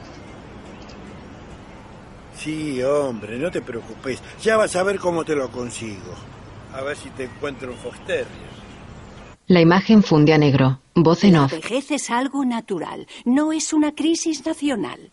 [2.37, 4.21] Sí, hombre, no te preocupes.
[4.41, 6.13] Ya vas a ver cómo te lo consigo.
[6.73, 8.51] A ver si te encuentro un Fox Terrier.
[9.47, 10.79] La imagen funde a negro.
[10.95, 11.51] Voz en La off.
[11.51, 15.11] vejez es algo natural, no es una crisis nacional.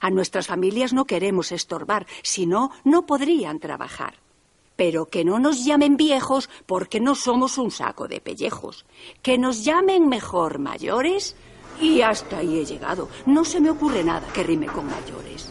[0.00, 4.14] A nuestras familias no queremos estorbar, si no, no podrían trabajar.
[4.76, 8.84] Pero que no nos llamen viejos porque no somos un saco de pellejos.
[9.22, 11.34] Que nos llamen mejor mayores
[11.80, 13.08] y hasta ahí he llegado.
[13.26, 15.48] No se me ocurre nada que rime con mayores.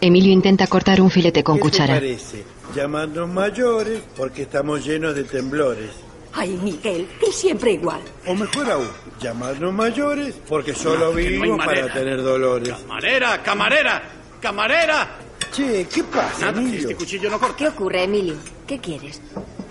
[0.00, 1.94] Emilio intenta cortar un filete con ¿Qué cuchara.
[1.94, 2.44] parece?
[2.74, 5.90] Llamarnos mayores porque estamos llenos de temblores.
[6.34, 8.00] Ay, Miguel, tú siempre igual.
[8.26, 8.88] O mejor aún,
[9.20, 12.74] llamarnos mayores porque solo No, vivimos para tener dolores.
[12.74, 14.02] ¡Camarera, camarera!
[14.40, 15.18] ¡Camarera!
[15.50, 16.80] Che, ¿qué pasa, Nada, Emilio?
[16.80, 17.56] este cuchillo no corta.
[17.56, 18.34] ¿Qué ocurre, Emilio?
[18.66, 19.22] ¿Qué quieres?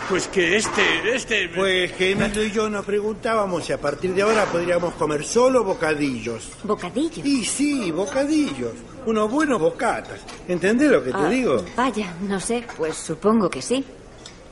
[0.09, 1.49] Pues que este, este...
[1.49, 5.63] Pues que Emilio y yo nos preguntábamos si a partir de ahora podríamos comer solo
[5.63, 6.49] bocadillos.
[6.63, 7.25] ¿Bocadillos?
[7.25, 8.73] Y sí, bocadillos.
[9.07, 10.19] Unos buenos bocatas.
[10.47, 11.63] ¿Entendés lo que te Ah, digo?
[11.75, 13.83] Vaya, no sé, pues supongo que sí.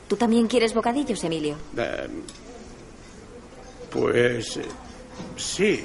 [0.08, 1.56] ¿Tú también quieres bocadillos, Emilio?
[1.78, 2.08] Eh,
[3.92, 4.58] pues...
[4.58, 4.66] eh,
[5.38, 5.84] sí,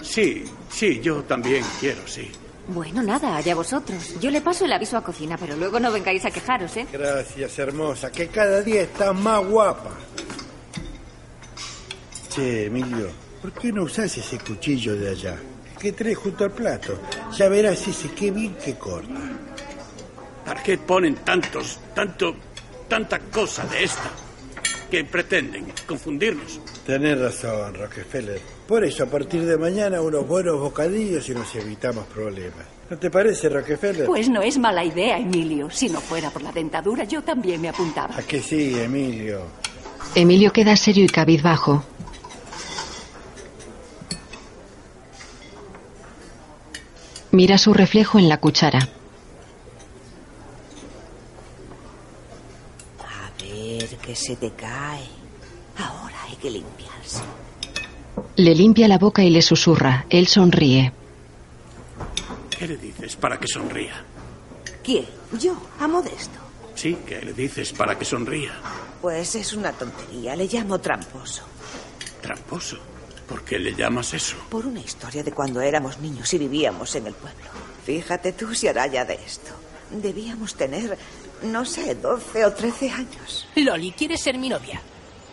[0.00, 2.30] sí, sí, yo también quiero, sí.
[2.72, 4.18] Bueno, nada, allá vosotros.
[4.18, 6.86] Yo le paso el aviso a cocina, pero luego no vengáis a quejaros, ¿eh?
[6.90, 9.90] Gracias, hermosa, que cada día estás más guapa.
[12.30, 13.10] Che, Emilio,
[13.42, 15.36] ¿por qué no usás ese cuchillo de allá?
[15.78, 16.98] Que traes junto al plato.
[17.36, 19.20] Ya verás ese qué bien que corta.
[20.46, 22.34] ¿Para qué ponen tantos, tanto,
[22.88, 24.10] tanta cosa de esta?
[24.92, 26.60] Que pretenden confundirnos.
[26.84, 28.38] Tenés razón, Rockefeller.
[28.68, 32.66] Por eso, a partir de mañana, unos buenos bocadillos y nos evitamos problemas.
[32.90, 34.04] ¿No te parece, Rockefeller?
[34.04, 35.70] Pues no es mala idea, Emilio.
[35.70, 38.18] Si no fuera por la dentadura, yo también me apuntaba.
[38.18, 39.46] ¿A que sí, Emilio?
[40.14, 41.82] Emilio queda serio y cabizbajo.
[47.30, 48.90] Mira su reflejo en la cuchara.
[53.00, 55.06] A ver, que se te cae.
[55.78, 57.22] Ahora, que limpiarse.
[58.36, 60.06] Le limpia la boca y le susurra.
[60.10, 60.92] Él sonríe.
[62.50, 64.04] ¿Qué le dices para que sonría?
[64.82, 65.06] ¿Quién?
[65.38, 66.38] Yo, a Modesto.
[66.74, 68.52] Sí, ¿qué le dices para que sonría?
[69.00, 71.44] Pues es una tontería, le llamo tramposo.
[72.20, 72.78] ¿Tramposo?
[73.28, 74.36] ¿Por qué le llamas eso?
[74.50, 77.50] Por una historia de cuando éramos niños y vivíamos en el pueblo.
[77.84, 79.52] Fíjate tú si hará ya de esto.
[79.90, 80.98] Debíamos tener,
[81.42, 83.46] no sé, 12 o 13 años.
[83.56, 84.80] Loli, ¿quieres ser mi novia?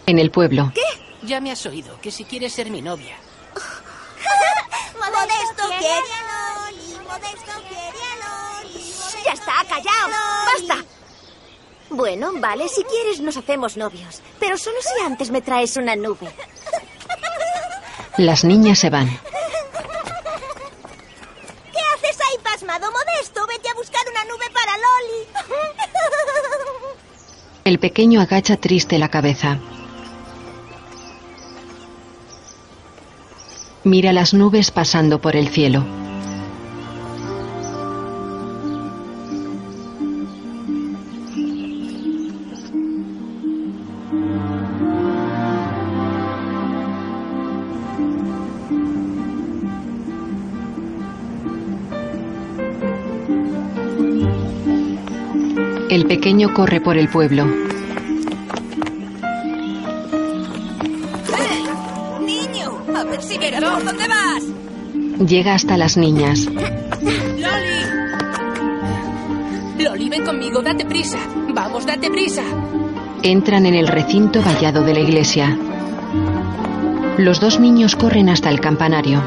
[0.05, 0.71] En el pueblo.
[0.73, 0.81] ¿Qué?
[1.27, 3.15] Ya me has oído, que si quieres ser mi novia.
[4.95, 8.93] Modesto quiere a Loli, Modesto quiere a Loli.
[9.25, 10.15] Ya está, callaos.
[10.67, 10.85] ¡Basta!
[11.89, 14.21] Bueno, vale, si quieres nos hacemos novios.
[14.39, 16.31] Pero solo si antes me traes una nube.
[18.17, 19.07] Las niñas se van.
[21.71, 21.79] ¿Qué
[22.67, 23.45] Modesto?
[23.47, 25.27] Vete a buscar una nube para Loli.
[27.63, 29.59] El pequeño agacha triste la cabeza.
[33.83, 35.85] Mira las nubes pasando por el cielo.
[56.39, 57.45] Pequeño corre por el pueblo.
[62.25, 62.77] ¡Niño!
[62.95, 64.45] A ver si verás por dónde vas.
[65.27, 66.45] Llega hasta las niñas.
[66.45, 67.83] ¡Loli!
[69.83, 71.17] Loli, ven conmigo, date prisa.
[71.53, 72.43] Vamos, date prisa.
[73.21, 75.57] Entran en el recinto vallado de la iglesia.
[77.17, 79.21] Los dos niños corren hasta el campanario.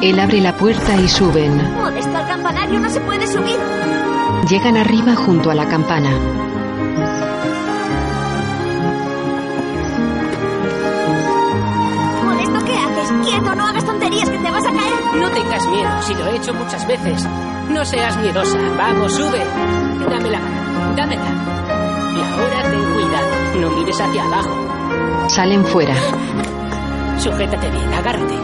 [0.00, 1.74] Él abre la puerta y suben.
[1.74, 3.56] Modesto al campanario no se puede subir.
[4.48, 6.08] Llegan arriba junto a la campana.
[12.22, 13.12] Modesto, ¿qué haces?
[13.24, 15.16] Quieto, no hagas tonterías que te vas a caer.
[15.20, 17.26] No tengas miedo, si lo he hecho muchas veces.
[17.70, 18.58] No seas miedosa.
[18.78, 19.42] Vamos, sube.
[20.08, 21.24] Dame la mano, dámela.
[22.14, 23.28] Y ahora ten cuidado.
[23.60, 25.28] No mires hacia abajo.
[25.28, 25.94] Salen fuera.
[27.18, 28.34] Sujétate bien, agárrate.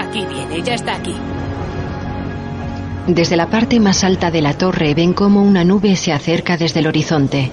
[0.00, 1.14] Aquí viene, ya está aquí.
[3.06, 6.78] Desde la parte más alta de la torre ven cómo una nube se acerca desde
[6.78, 7.50] el horizonte.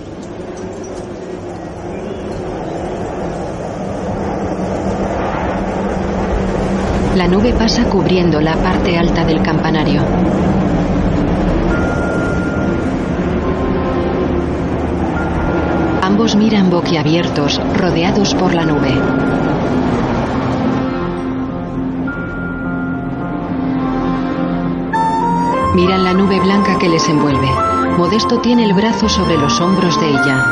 [7.15, 10.03] La nube pasa cubriendo la parte alta del campanario.
[16.03, 18.93] Ambos miran boquiabiertos, rodeados por la nube.
[25.79, 27.47] Miran la nube blanca que les envuelve.
[27.97, 30.43] Modesto tiene el brazo sobre los hombros de ella.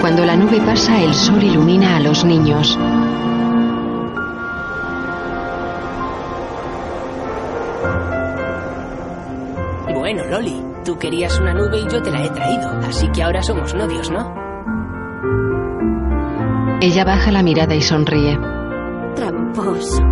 [0.00, 2.76] Cuando la nube pasa, el sol ilumina a los niños.
[10.98, 14.10] Tú querías una nube y yo te la he traído, así que ahora somos novios,
[14.10, 14.34] ¿no?
[16.80, 18.38] Ella baja la mirada y sonríe.
[19.14, 20.02] Tramposo.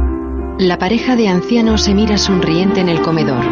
[0.59, 3.45] La pareja de ancianos se mira sonriente en el comedor.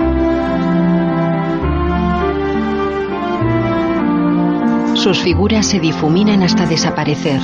[4.97, 7.41] Sus figuras se difuminan hasta desaparecer.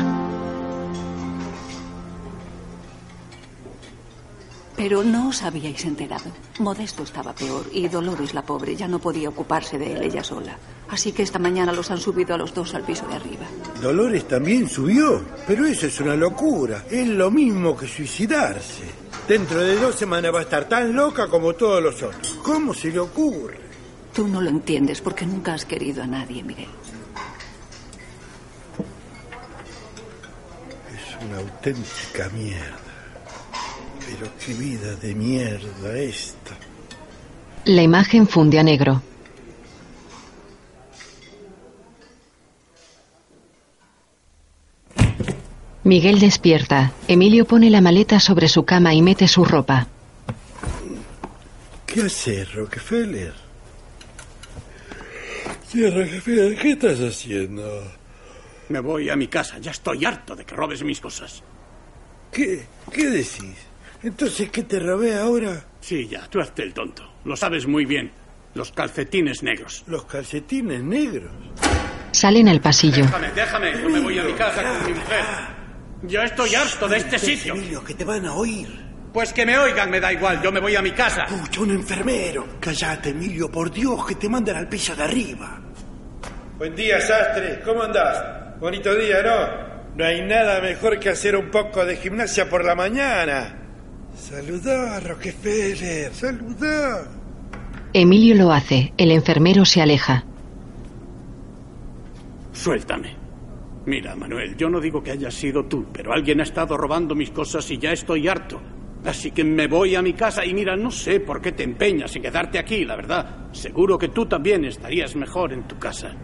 [4.81, 6.33] Pero no os habíais enterado.
[6.59, 10.57] Modesto estaba peor y Dolores, la pobre, ya no podía ocuparse de él ella sola.
[10.89, 13.45] Así que esta mañana los han subido a los dos al piso de arriba.
[13.83, 16.87] Dolores también subió, pero eso es una locura.
[16.91, 18.85] Es lo mismo que suicidarse.
[19.28, 22.39] Dentro de dos semanas va a estar tan loca como todos los otros.
[22.43, 23.61] ¿Cómo se le ocurre?
[24.14, 26.70] Tú no lo entiendes porque nunca has querido a nadie, Miguel.
[30.89, 32.89] Es una auténtica mierda.
[34.11, 36.56] Pero qué vida de mierda esta.
[37.64, 39.02] La imagen funde a negro.
[45.84, 46.92] Miguel despierta.
[47.08, 49.86] Emilio pone la maleta sobre su cama y mete su ropa.
[51.86, 53.34] ¿Qué haces, Rockefeller?
[55.68, 57.84] Sí, Rockefeller, ¿qué estás haciendo?
[58.68, 59.58] Me voy a mi casa.
[59.58, 61.42] Ya estoy harto de que robes mis cosas.
[62.30, 62.66] ¿Qué?
[62.92, 63.69] ¿Qué decís?
[64.03, 65.62] Entonces, ¿qué te robé ahora?
[65.80, 67.03] Sí, ya, tú hazte el tonto.
[67.24, 68.11] Lo sabes muy bien.
[68.55, 69.84] Los calcetines negros.
[69.86, 71.30] ¿Los calcetines negros?
[72.12, 73.05] Salen al pasillo.
[73.05, 73.72] Déjame, déjame.
[73.82, 75.24] Yo me voy a mi casa con mi mujer.
[76.03, 77.55] Ya estoy harto de este sitio.
[77.55, 78.68] Emilio, que te van a oír.
[79.12, 80.40] Pues que me oigan, me da igual.
[80.42, 81.24] Yo me voy a mi casa.
[81.24, 82.46] Escucha, un enfermero.
[82.59, 85.61] Cállate, Emilio, por Dios, que te mandan al piso de arriba.
[86.57, 87.61] Buen día, sastre.
[87.64, 88.59] ¿Cómo andás?
[88.59, 89.70] Bonito día, ¿no?
[89.96, 93.59] No hay nada mejor que hacer un poco de gimnasia por la mañana.
[94.14, 97.04] Saludá, Rockefeller, saludá.
[97.92, 98.92] Emilio lo hace.
[98.96, 100.24] El enfermero se aleja.
[102.52, 103.16] Suéltame.
[103.86, 107.30] Mira, Manuel, yo no digo que hayas sido tú, pero alguien ha estado robando mis
[107.30, 108.61] cosas y ya estoy harto.
[109.04, 112.14] Así que me voy a mi casa y mira, no sé por qué te empeñas
[112.14, 113.48] en quedarte aquí, la verdad.
[113.52, 116.14] Seguro que tú también estarías mejor en tu casa.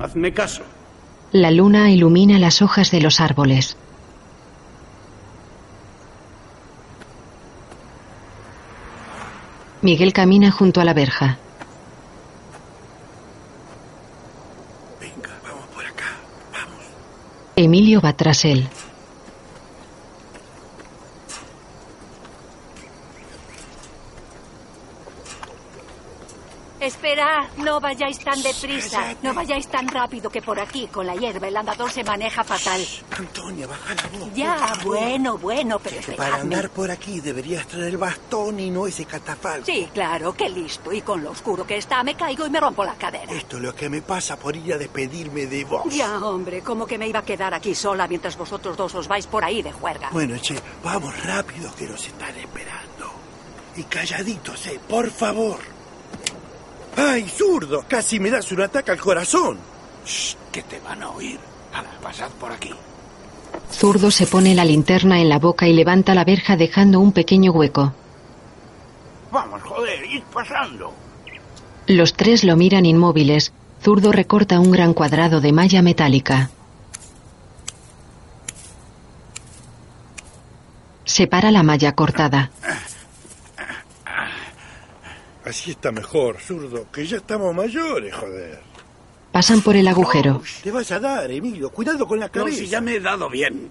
[0.00, 0.62] Hazme caso.
[1.30, 3.76] La luna ilumina las hojas de los árboles.
[9.84, 11.36] Miguel camina junto a la verja.
[14.98, 16.06] Venga, vamos por acá.
[17.54, 18.66] Emilio va tras él.
[26.84, 31.48] Esperad, no vayáis tan deprisa, no vayáis tan rápido que por aquí, con la hierba,
[31.48, 32.86] el andador se maneja fatal.
[33.16, 34.34] Antonia, baja la voz.
[34.34, 39.06] Ya, bueno, bueno, pero para andar por aquí deberías traer el bastón y no ese
[39.06, 39.64] catafalco.
[39.64, 40.92] Sí, claro, qué listo.
[40.92, 43.32] Y con lo oscuro que está, me caigo y me rompo la cadera.
[43.32, 45.84] Esto es lo que me pasa por ir a despedirme de vos.
[45.90, 49.26] Ya, hombre, como que me iba a quedar aquí sola mientras vosotros dos os vais
[49.26, 50.10] por ahí de juerga.
[50.12, 53.10] Bueno, che, vamos rápido que nos están esperando.
[53.76, 55.73] Y calladitos, eh, por favor.
[56.96, 57.84] ¡Ay, zurdo!
[57.88, 59.58] Casi me das un ataque al corazón.
[60.04, 61.38] Shh, que te van a oír.
[61.72, 62.70] Hala, pasad por aquí.
[63.72, 67.52] Zurdo se pone la linterna en la boca y levanta la verja dejando un pequeño
[67.52, 67.92] hueco.
[69.32, 70.92] Vamos, joder, id pasando.
[71.86, 73.52] Los tres lo miran inmóviles.
[73.82, 76.50] Zurdo recorta un gran cuadrado de malla metálica.
[81.04, 82.50] Separa la malla cortada.
[85.44, 88.60] Así está mejor, zurdo, que ya estamos mayores, joder.
[89.30, 90.40] Pasan por el agujero.
[90.62, 91.70] Te vas a dar, Emilio.
[91.70, 92.58] Cuidado con la No, cabeza.
[92.58, 93.70] si ya me he dado bien.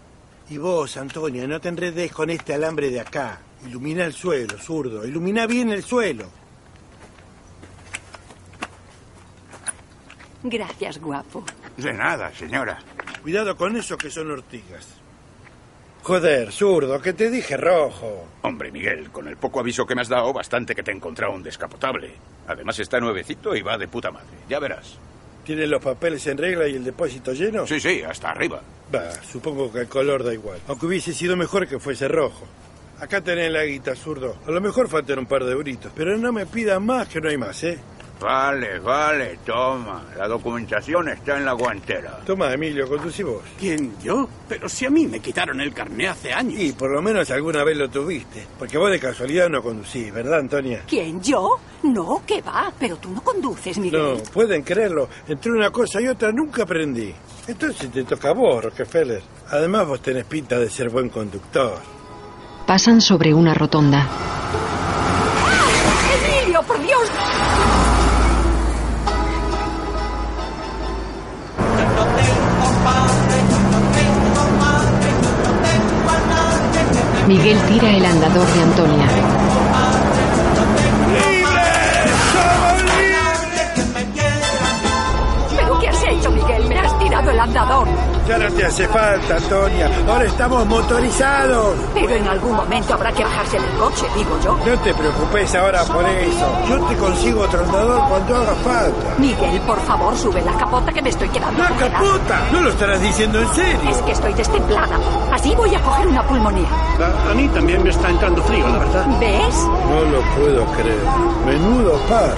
[0.50, 3.40] Y vos, Antonia, no te enredes con este alambre de acá.
[3.66, 5.06] Ilumina el suelo, zurdo.
[5.06, 6.26] Ilumina bien el suelo.
[10.44, 11.44] Gracias, guapo.
[11.78, 12.80] De nada, señora.
[13.22, 14.86] Cuidado con eso que son ortigas.
[16.04, 18.28] Joder, zurdo, que te dije rojo.
[18.42, 21.32] Hombre, Miguel, con el poco aviso que me has dado, bastante que te he encontrado
[21.32, 22.12] un descapotable.
[22.46, 24.28] Además está nuevecito y va de puta madre.
[24.50, 24.98] Ya verás.
[25.46, 27.66] ¿Tienes los papeles en regla y el depósito lleno?
[27.66, 28.62] Sí, sí, hasta arriba.
[28.94, 30.60] Va, supongo que el color da igual.
[30.68, 32.46] Aunque hubiese sido mejor que fuese rojo.
[33.00, 34.36] Acá tenés la guita, zurdo.
[34.46, 35.94] A lo mejor faltan un par de euritos.
[35.96, 37.80] Pero no me pidan más, que no hay más, ¿eh?
[38.20, 40.02] Vale, vale, toma.
[40.18, 42.20] La documentación está en la guantera.
[42.26, 43.42] Toma, Emilio, conducí vos.
[43.60, 44.30] ¿Quién, yo?
[44.48, 46.58] Pero si a mí me quitaron el carné hace años.
[46.58, 48.48] Y por lo menos alguna vez lo tuviste.
[48.58, 50.84] Porque vos de casualidad no conducís, ¿verdad, Antonia?
[50.88, 51.60] ¿Quién, yo?
[51.84, 52.72] No, ¿qué va?
[52.80, 54.24] Pero tú no conduces, No, Miguel.
[54.34, 55.10] pueden creerlo.
[55.28, 57.14] Entre una cosa y otra nunca aprendí.
[57.46, 59.22] Entonces te toca a vos, Rockefeller.
[59.50, 61.78] Además vos tenés pinta de ser buen conductor.
[62.66, 64.08] Pasan sobre una rotonda.
[66.46, 67.02] ¡Emilio, por Dios!
[77.28, 79.08] Miguel tira el andador de Antonia.
[85.56, 86.68] ¿Pero qué has hecho, Miguel?
[86.68, 88.13] Me has tirado el andador.
[88.28, 89.90] Ya no te hace falta, Antonia.
[90.08, 91.76] Ahora estamos motorizados.
[91.94, 94.58] Pero en algún momento habrá que bajarse del coche, digo yo.
[94.66, 96.48] No te preocupes ahora por eso.
[96.70, 99.16] Yo te consigo otro andador cuando haga falta.
[99.18, 102.00] Miguel, por favor, sube la capota que me estoy quedando ¡La congelada.
[102.00, 102.42] capota!
[102.54, 103.90] ¿No lo estarás diciendo en serio?
[103.90, 104.98] Es que estoy destemplada.
[105.34, 106.70] Así voy a coger una pulmonía.
[107.28, 109.06] A, a mí también me está entrando frío, la verdad.
[109.20, 109.56] ¿Ves?
[109.90, 111.04] No lo puedo creer.
[111.46, 112.34] Menudo par.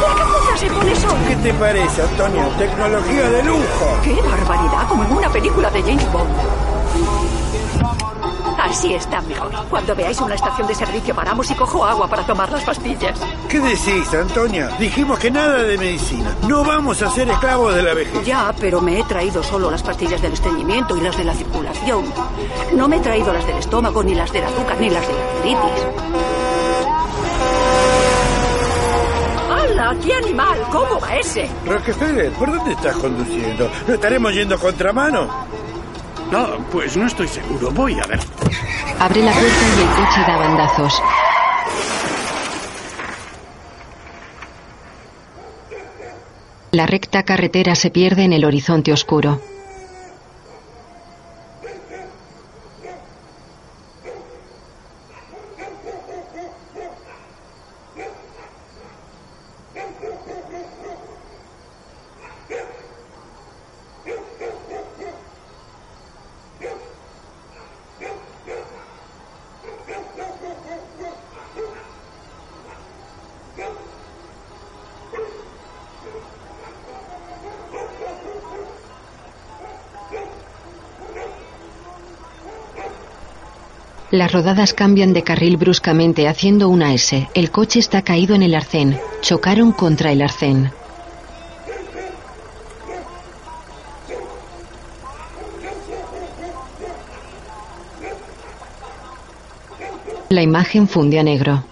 [0.00, 1.28] La capota se pone sola.
[1.28, 2.48] ¿Qué te parece, Antonia?
[2.58, 3.98] Tecnología de lujo.
[4.02, 4.88] ¡Qué barbaridad!
[4.88, 6.30] Como en una película de James Bond.
[8.58, 9.52] Así está mejor.
[9.70, 13.18] Cuando veáis una estación de servicio paramos y cojo agua para tomar las pastillas.
[13.48, 14.68] ¿Qué decís, Antonia?
[14.78, 16.34] Dijimos que nada de medicina.
[16.48, 18.24] No vamos a ser esclavos de la vejez.
[18.24, 22.06] Ya, pero me he traído solo las pastillas del estreñimiento y las de la circulación.
[22.74, 25.20] No me he traído las del estómago, ni las del azúcar, ni las de la
[25.20, 26.35] artritis.
[29.94, 30.58] ¡Qué animal!
[30.72, 31.48] ¿Cómo va ese?
[31.64, 33.70] Rockefeller, ¿por dónde estás conduciendo?
[33.86, 35.28] ¿No estaremos yendo contramano?
[36.30, 37.70] No, pues no estoy seguro.
[37.70, 38.18] Voy a ver.
[38.98, 41.02] Abre la puerta y el coche da bandazos.
[46.72, 49.40] La recta carretera se pierde en el horizonte oscuro.
[84.16, 87.28] Las rodadas cambian de carril bruscamente haciendo una S.
[87.34, 88.98] El coche está caído en el arcén.
[89.20, 90.72] Chocaron contra el arcén.
[100.30, 101.62] La imagen funde a negro.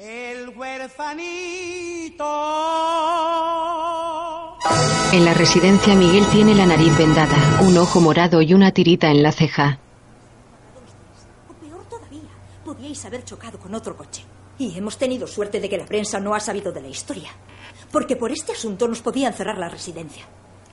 [0.00, 2.24] El huerfanito.
[5.16, 9.22] En la residencia Miguel tiene la nariz vendada, un ojo morado y una tirita en
[9.22, 9.78] la ceja.
[11.58, 12.28] Peor todavía,
[12.62, 14.24] podíais haber chocado con otro coche.
[14.58, 17.30] Y hemos tenido suerte de que la prensa no ha sabido de la historia.
[17.90, 20.26] Porque por este asunto nos podían cerrar la residencia.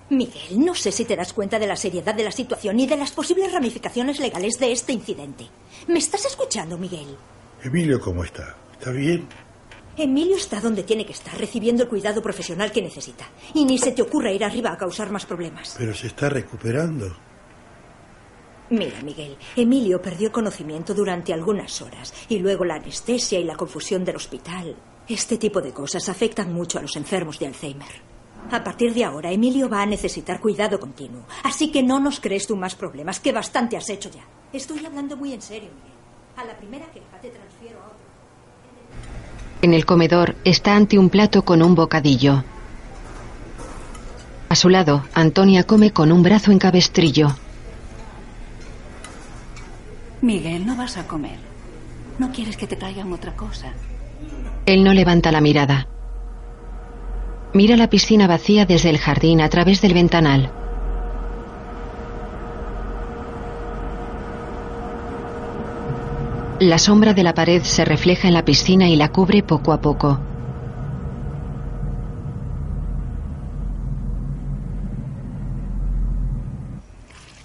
[0.10, 2.98] Miguel, no sé si te das cuenta de la seriedad de la situación y de
[2.98, 5.48] las posibles ramificaciones legales de este incidente.
[5.88, 7.16] ¿Me estás escuchando, Miguel?
[7.64, 8.58] Emilio, ¿cómo está?
[8.74, 9.26] ¿Está bien?
[9.96, 13.30] Emilio está donde tiene que estar, recibiendo el cuidado profesional que necesita.
[13.54, 15.76] Y ni se te ocurra ir arriba a causar más problemas.
[15.78, 17.16] Pero se está recuperando.
[18.70, 24.04] Mira, Miguel, Emilio perdió conocimiento durante algunas horas y luego la anestesia y la confusión
[24.04, 24.76] del hospital.
[25.08, 28.14] Este tipo de cosas afectan mucho a los enfermos de Alzheimer.
[28.52, 31.26] A partir de ahora, Emilio va a necesitar cuidado continuo.
[31.44, 34.26] Así que no nos crees tú más problemas, que bastante has hecho ya.
[34.52, 35.94] Estoy hablando muy en serio, Miguel.
[36.36, 37.93] A la primera queja te transfiero a otro.
[39.64, 42.44] En el comedor está ante un plato con un bocadillo.
[44.50, 47.30] A su lado, Antonia come con un brazo en cabestrillo.
[50.22, 51.38] Miguel, no vas a comer.
[52.20, 53.72] ¿No quieres que te traigan otra cosa?
[54.66, 55.88] Él no levanta la mirada.
[57.54, 60.52] Mira la piscina vacía desde el jardín a través del ventanal.
[66.60, 69.82] La sombra de la pared se refleja en la piscina y la cubre poco a
[69.82, 70.20] poco.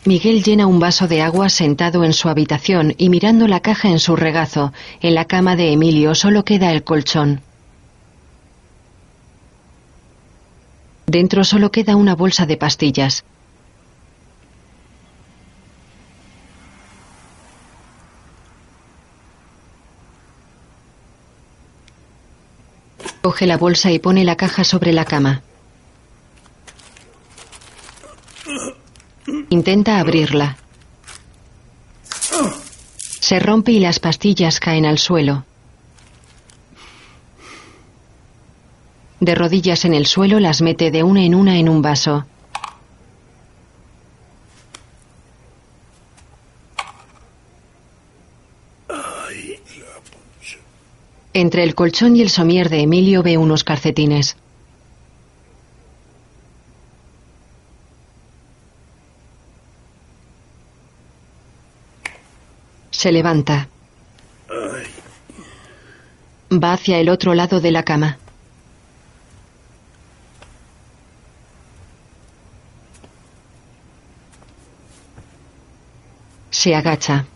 [0.04, 3.98] Miguel llena un vaso de agua sentado en su habitación y mirando la caja en
[3.98, 4.72] su regazo.
[5.02, 7.42] En la cama de Emilio solo queda el colchón.
[11.06, 13.24] Dentro solo queda una bolsa de pastillas.
[23.28, 25.42] Coge la bolsa y pone la caja sobre la cama.
[29.50, 30.56] Intenta abrirla.
[33.20, 35.44] Se rompe y las pastillas caen al suelo.
[39.20, 42.24] De rodillas en el suelo las mete de una en una en un vaso.
[51.40, 54.36] Entre el colchón y el somier de Emilio ve unos calcetines.
[62.90, 63.68] Se levanta.
[66.50, 68.18] Va hacia el otro lado de la cama.
[76.50, 77.26] Se agacha.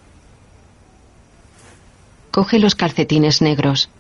[2.33, 3.91] Coge los calcetines negros.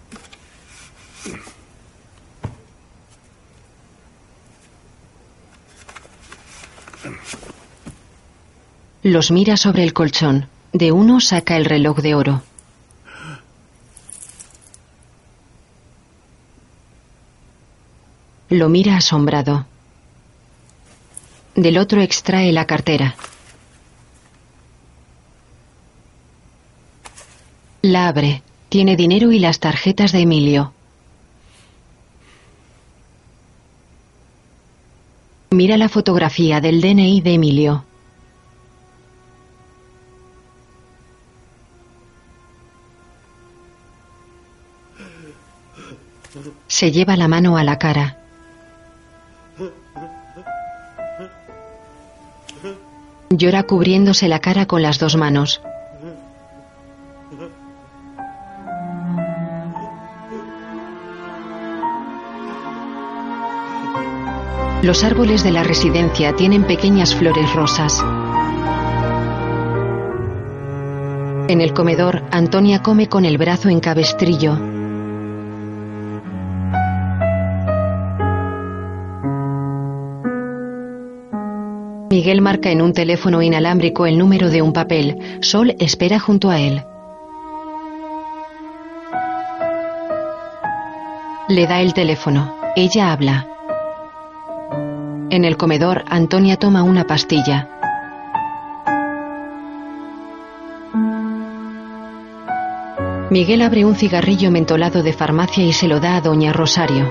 [9.03, 10.49] Los mira sobre el colchón.
[10.73, 12.43] De uno saca el reloj de oro.
[18.49, 19.67] Lo mira asombrado.
[21.55, 23.15] Del otro extrae la cartera.
[27.83, 28.45] La abre.
[28.69, 30.73] Tiene dinero y las tarjetas de Emilio.
[35.51, 37.85] Mira la fotografía del DNI de Emilio.
[46.69, 48.17] Se lleva la mano a la cara.
[53.29, 55.61] Llora cubriéndose la cara con las dos manos.
[64.83, 68.05] Los árboles de la residencia tienen pequeñas flores rosas.
[71.49, 74.57] En el comedor, Antonia come con el brazo en cabestrillo.
[82.11, 85.39] Miguel marca en un teléfono inalámbrico el número de un papel.
[85.43, 86.83] Sol espera junto a él.
[91.49, 92.57] Le da el teléfono.
[92.75, 93.52] Ella habla.
[95.33, 97.67] En el comedor, Antonia toma una pastilla.
[103.31, 107.11] Miguel abre un cigarrillo mentolado de farmacia y se lo da a doña Rosario.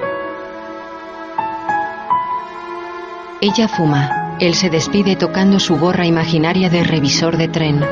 [3.41, 4.37] Ella fuma.
[4.39, 7.83] Él se despide tocando su gorra imaginaria de revisor de tren.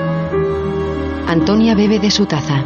[1.27, 2.63] Antonia bebe de su taza.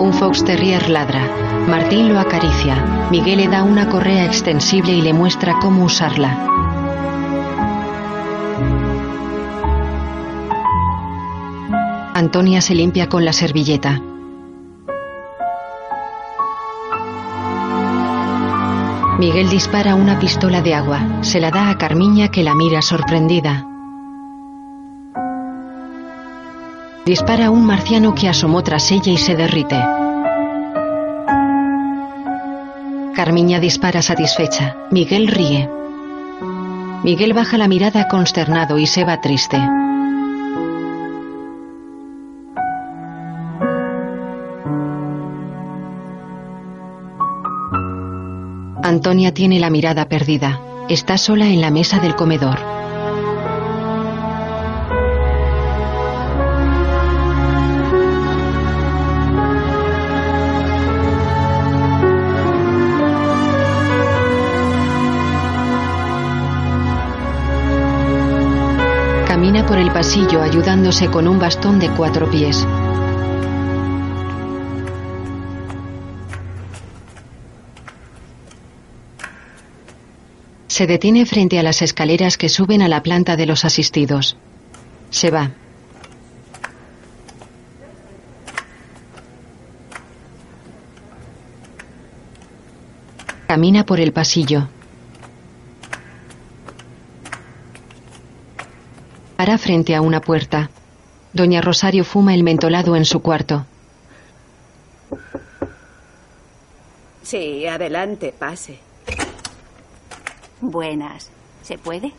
[0.00, 1.51] Un fox terrier ladra.
[1.68, 3.08] Martín lo acaricia.
[3.10, 6.48] Miguel le da una correa extensible y le muestra cómo usarla.
[12.14, 14.00] Antonia se limpia con la servilleta.
[19.18, 21.00] Miguel dispara una pistola de agua.
[21.22, 23.66] Se la da a Carmiña que la mira sorprendida.
[27.06, 29.76] Dispara un marciano que asomó tras ella y se derrite.
[33.14, 34.76] Carmiña dispara satisfecha.
[34.90, 35.68] Miguel ríe.
[37.04, 39.58] Miguel baja la mirada consternado y se va triste.
[48.82, 50.60] Antonia tiene la mirada perdida.
[50.88, 52.81] Está sola en la mesa del comedor.
[69.42, 72.64] Camina por el pasillo ayudándose con un bastón de cuatro pies.
[80.68, 84.36] Se detiene frente a las escaleras que suben a la planta de los asistidos.
[85.10, 85.50] Se va.
[93.48, 94.68] Camina por el pasillo.
[99.42, 100.70] Para frente a una puerta.
[101.32, 103.66] Doña Rosario fuma el mentolado en su cuarto.
[107.24, 108.78] Sí, adelante, pase.
[110.60, 111.28] Buenas.
[111.60, 112.12] ¿Se puede?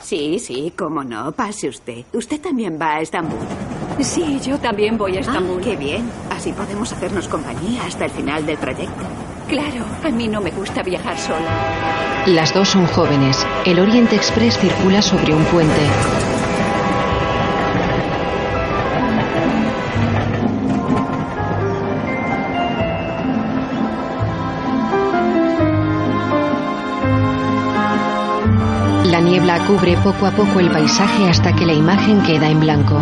[0.00, 1.32] Sí, sí, cómo no.
[1.32, 2.04] Pase usted.
[2.12, 3.40] Usted también va a Estambul.
[3.98, 5.58] Sí, yo también voy a Estambul.
[5.58, 6.08] Ah, qué bien.
[6.30, 9.02] Así podemos hacernos compañía hasta el final del trayecto.
[9.48, 12.24] Claro, a mí no me gusta viajar sola.
[12.26, 13.44] Las dos son jóvenes.
[13.66, 16.29] El Oriente Express circula sobre un puente.
[29.70, 33.00] Cubre poco a poco el paisaje hasta que la imagen queda en blanco.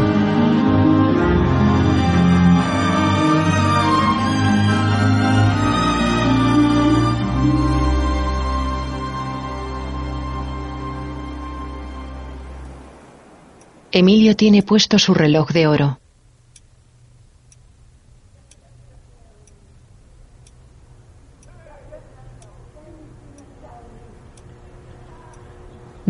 [13.90, 15.98] Emilio tiene puesto su reloj de oro.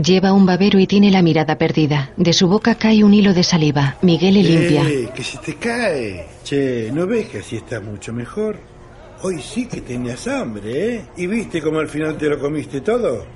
[0.02, 2.12] Lleva un babero y tiene la mirada perdida.
[2.16, 3.96] De su boca cae un hilo de saliva.
[4.02, 4.88] Miguel le limpia.
[4.88, 6.24] Eh, que se te cae.
[6.44, 8.60] Che, ¿no ves que así está mucho mejor?
[9.22, 11.04] Hoy sí que tenías hambre, ¿eh?
[11.16, 13.26] ¿Y viste cómo al final te lo comiste todo?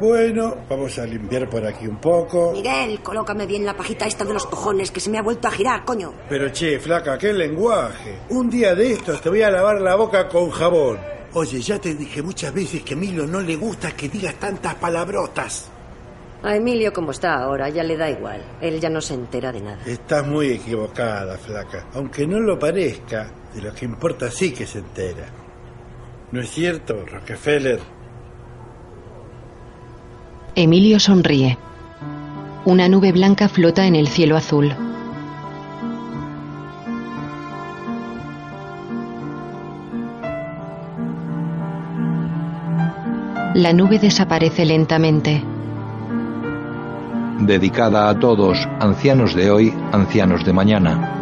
[0.00, 2.50] Bueno, vamos a limpiar por aquí un poco.
[2.54, 5.52] Miguel, colócame bien la pajita esta de los cojones que se me ha vuelto a
[5.52, 6.12] girar, coño.
[6.28, 8.22] Pero che, flaca, qué lenguaje.
[8.30, 11.12] Un día de estos te voy a lavar la boca con jabón.
[11.34, 14.74] Oye, ya te dije muchas veces que a Emilio no le gusta que digas tantas
[14.74, 15.70] palabrotas.
[16.42, 18.42] A Emilio como está ahora ya le da igual.
[18.60, 19.78] Él ya no se entera de nada.
[19.86, 21.86] Estás muy equivocada, flaca.
[21.94, 25.26] Aunque no lo parezca, de lo que importa sí que se entera.
[26.32, 27.80] ¿No es cierto, Rockefeller?
[30.54, 31.56] Emilio sonríe.
[32.64, 34.74] Una nube blanca flota en el cielo azul.
[43.54, 45.44] La nube desaparece lentamente.
[47.40, 51.18] Dedicada a todos, ancianos de hoy, ancianos de mañana.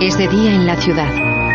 [0.00, 1.49] Es de día en la ciudad.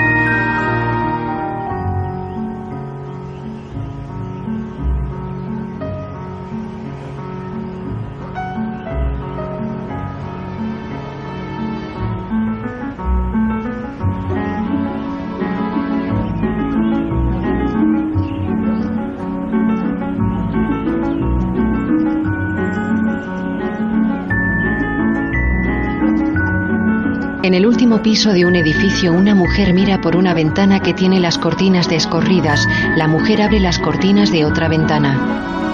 [27.75, 31.89] Último piso de un edificio, una mujer mira por una ventana que tiene las cortinas
[31.89, 32.65] descorridas.
[32.95, 35.73] La mujer abre las cortinas de otra ventana.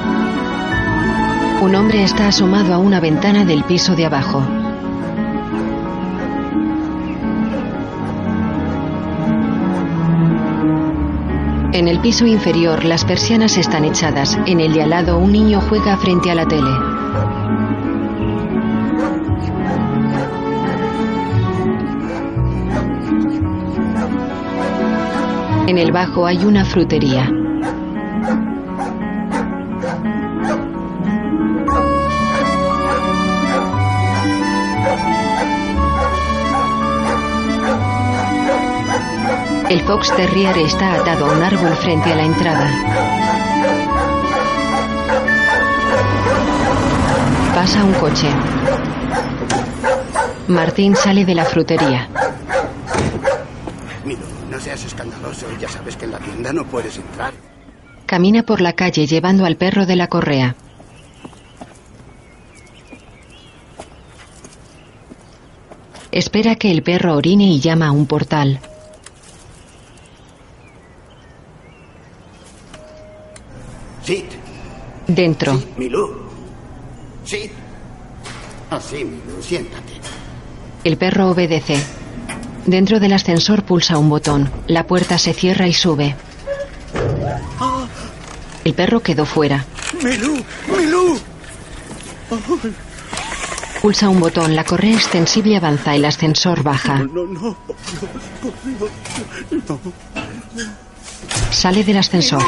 [1.62, 4.44] Un hombre está asomado a una ventana del piso de abajo.
[11.72, 14.40] En el piso inferior las persianas están echadas.
[14.48, 16.91] En el de al lado un niño juega frente a la tele.
[25.72, 27.32] En el bajo hay una frutería.
[39.70, 42.70] El Fox Terrier está atado a un árbol frente a la entrada.
[47.56, 48.28] Pasa un coche.
[50.50, 52.10] Martín sale de la frutería.
[54.04, 54.20] Mira,
[54.50, 54.60] no
[55.30, 55.60] escandaloso.
[55.60, 57.34] Ya sabes que en la tienda no puedes entrar.
[58.06, 60.56] Camina por la calle llevando al perro de la correa.
[66.12, 68.60] Espera que el perro orine y llama a un portal.
[74.04, 74.26] Sí,
[75.08, 75.62] Dentro.
[75.78, 76.10] Milú.
[77.24, 77.50] Sí.
[78.70, 79.94] Así, Milú, siéntate.
[80.84, 82.01] El perro obedece.
[82.66, 84.50] Dentro del ascensor pulsa un botón.
[84.68, 86.16] La puerta se cierra y sube.
[88.64, 89.66] El perro quedó fuera.
[90.04, 90.44] Milú,
[90.78, 91.20] Milú.
[93.82, 94.56] Pulsa un botón.
[94.56, 95.96] La correa extensible avanza.
[95.96, 97.00] El ascensor baja.
[97.00, 97.58] No, no, no.
[101.50, 102.44] Sale del ascensor.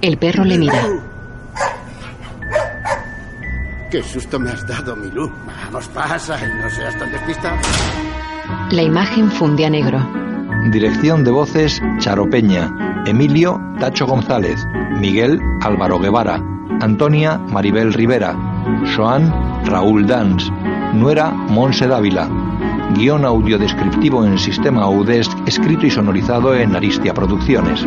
[0.00, 0.86] El perro le mira.
[3.90, 5.30] Qué susto me has dado, Milú.
[5.64, 7.56] Vamos, pasa y no seas tan despistado.
[8.70, 9.98] La imagen funde a negro.
[10.70, 14.66] Dirección de voces Charo Peña, Emilio Tacho González,
[15.00, 16.42] Miguel Álvaro Guevara,
[16.80, 18.36] Antonia Maribel Rivera,
[18.94, 19.32] Joan
[19.64, 20.50] Raúl Dans,
[20.94, 22.28] Nuera Monse Dávila.
[22.94, 27.86] Guión audio descriptivo en sistema Audesc escrito y sonorizado en Aristia Producciones.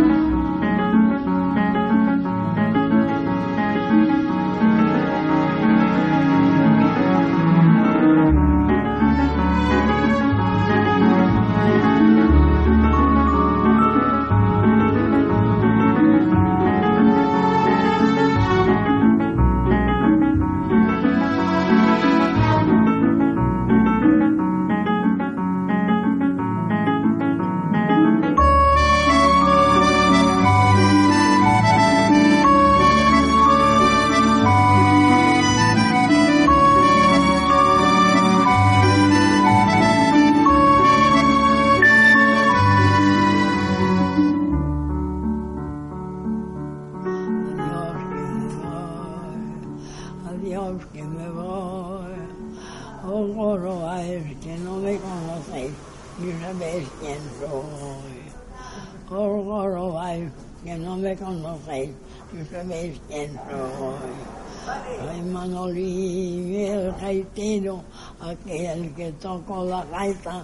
[68.31, 70.43] aquel que tocó la gaita,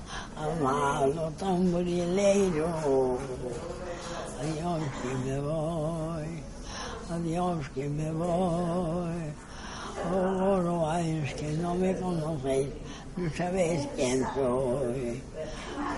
[0.61, 2.67] malo tamborileiro.
[4.39, 6.29] Adiós que me voy,
[7.09, 9.33] adiós que me voy.
[10.05, 12.69] Oh, Oroáis que no me conocéis,
[13.17, 15.21] no sabéis quién soy.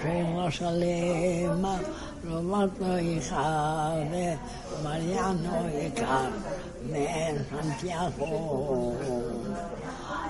[0.02, 1.80] Soy Rosalema,
[2.24, 4.38] Roberto, hija de
[4.84, 8.96] Mariano y Carmen Santiago.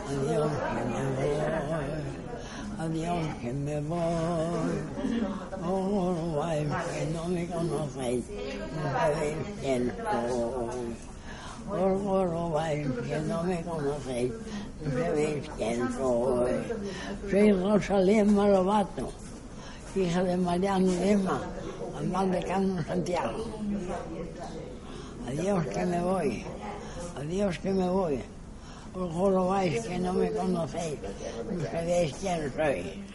[0.10, 1.86] Adiós que me voy,
[2.80, 4.74] adiós que me voy.
[5.64, 8.26] Oh, Gorobáis, que no me conocéis,
[8.74, 10.96] no sabéis quién soy.
[11.68, 14.32] Por Gorobáis, que no me conocéis,
[14.82, 16.54] no sabéis quién soy.
[17.30, 19.12] Soy Rosalema Lobato,
[19.96, 21.40] hija de Mariano Lema,
[22.00, 23.46] hermano de Carmen Santiago.
[25.28, 26.46] Adiós que me voy,
[27.16, 28.39] adiós que me voy.
[29.00, 31.00] Por Gorobáis, que no me conocéis,
[31.50, 33.09] no sabéis quién soy.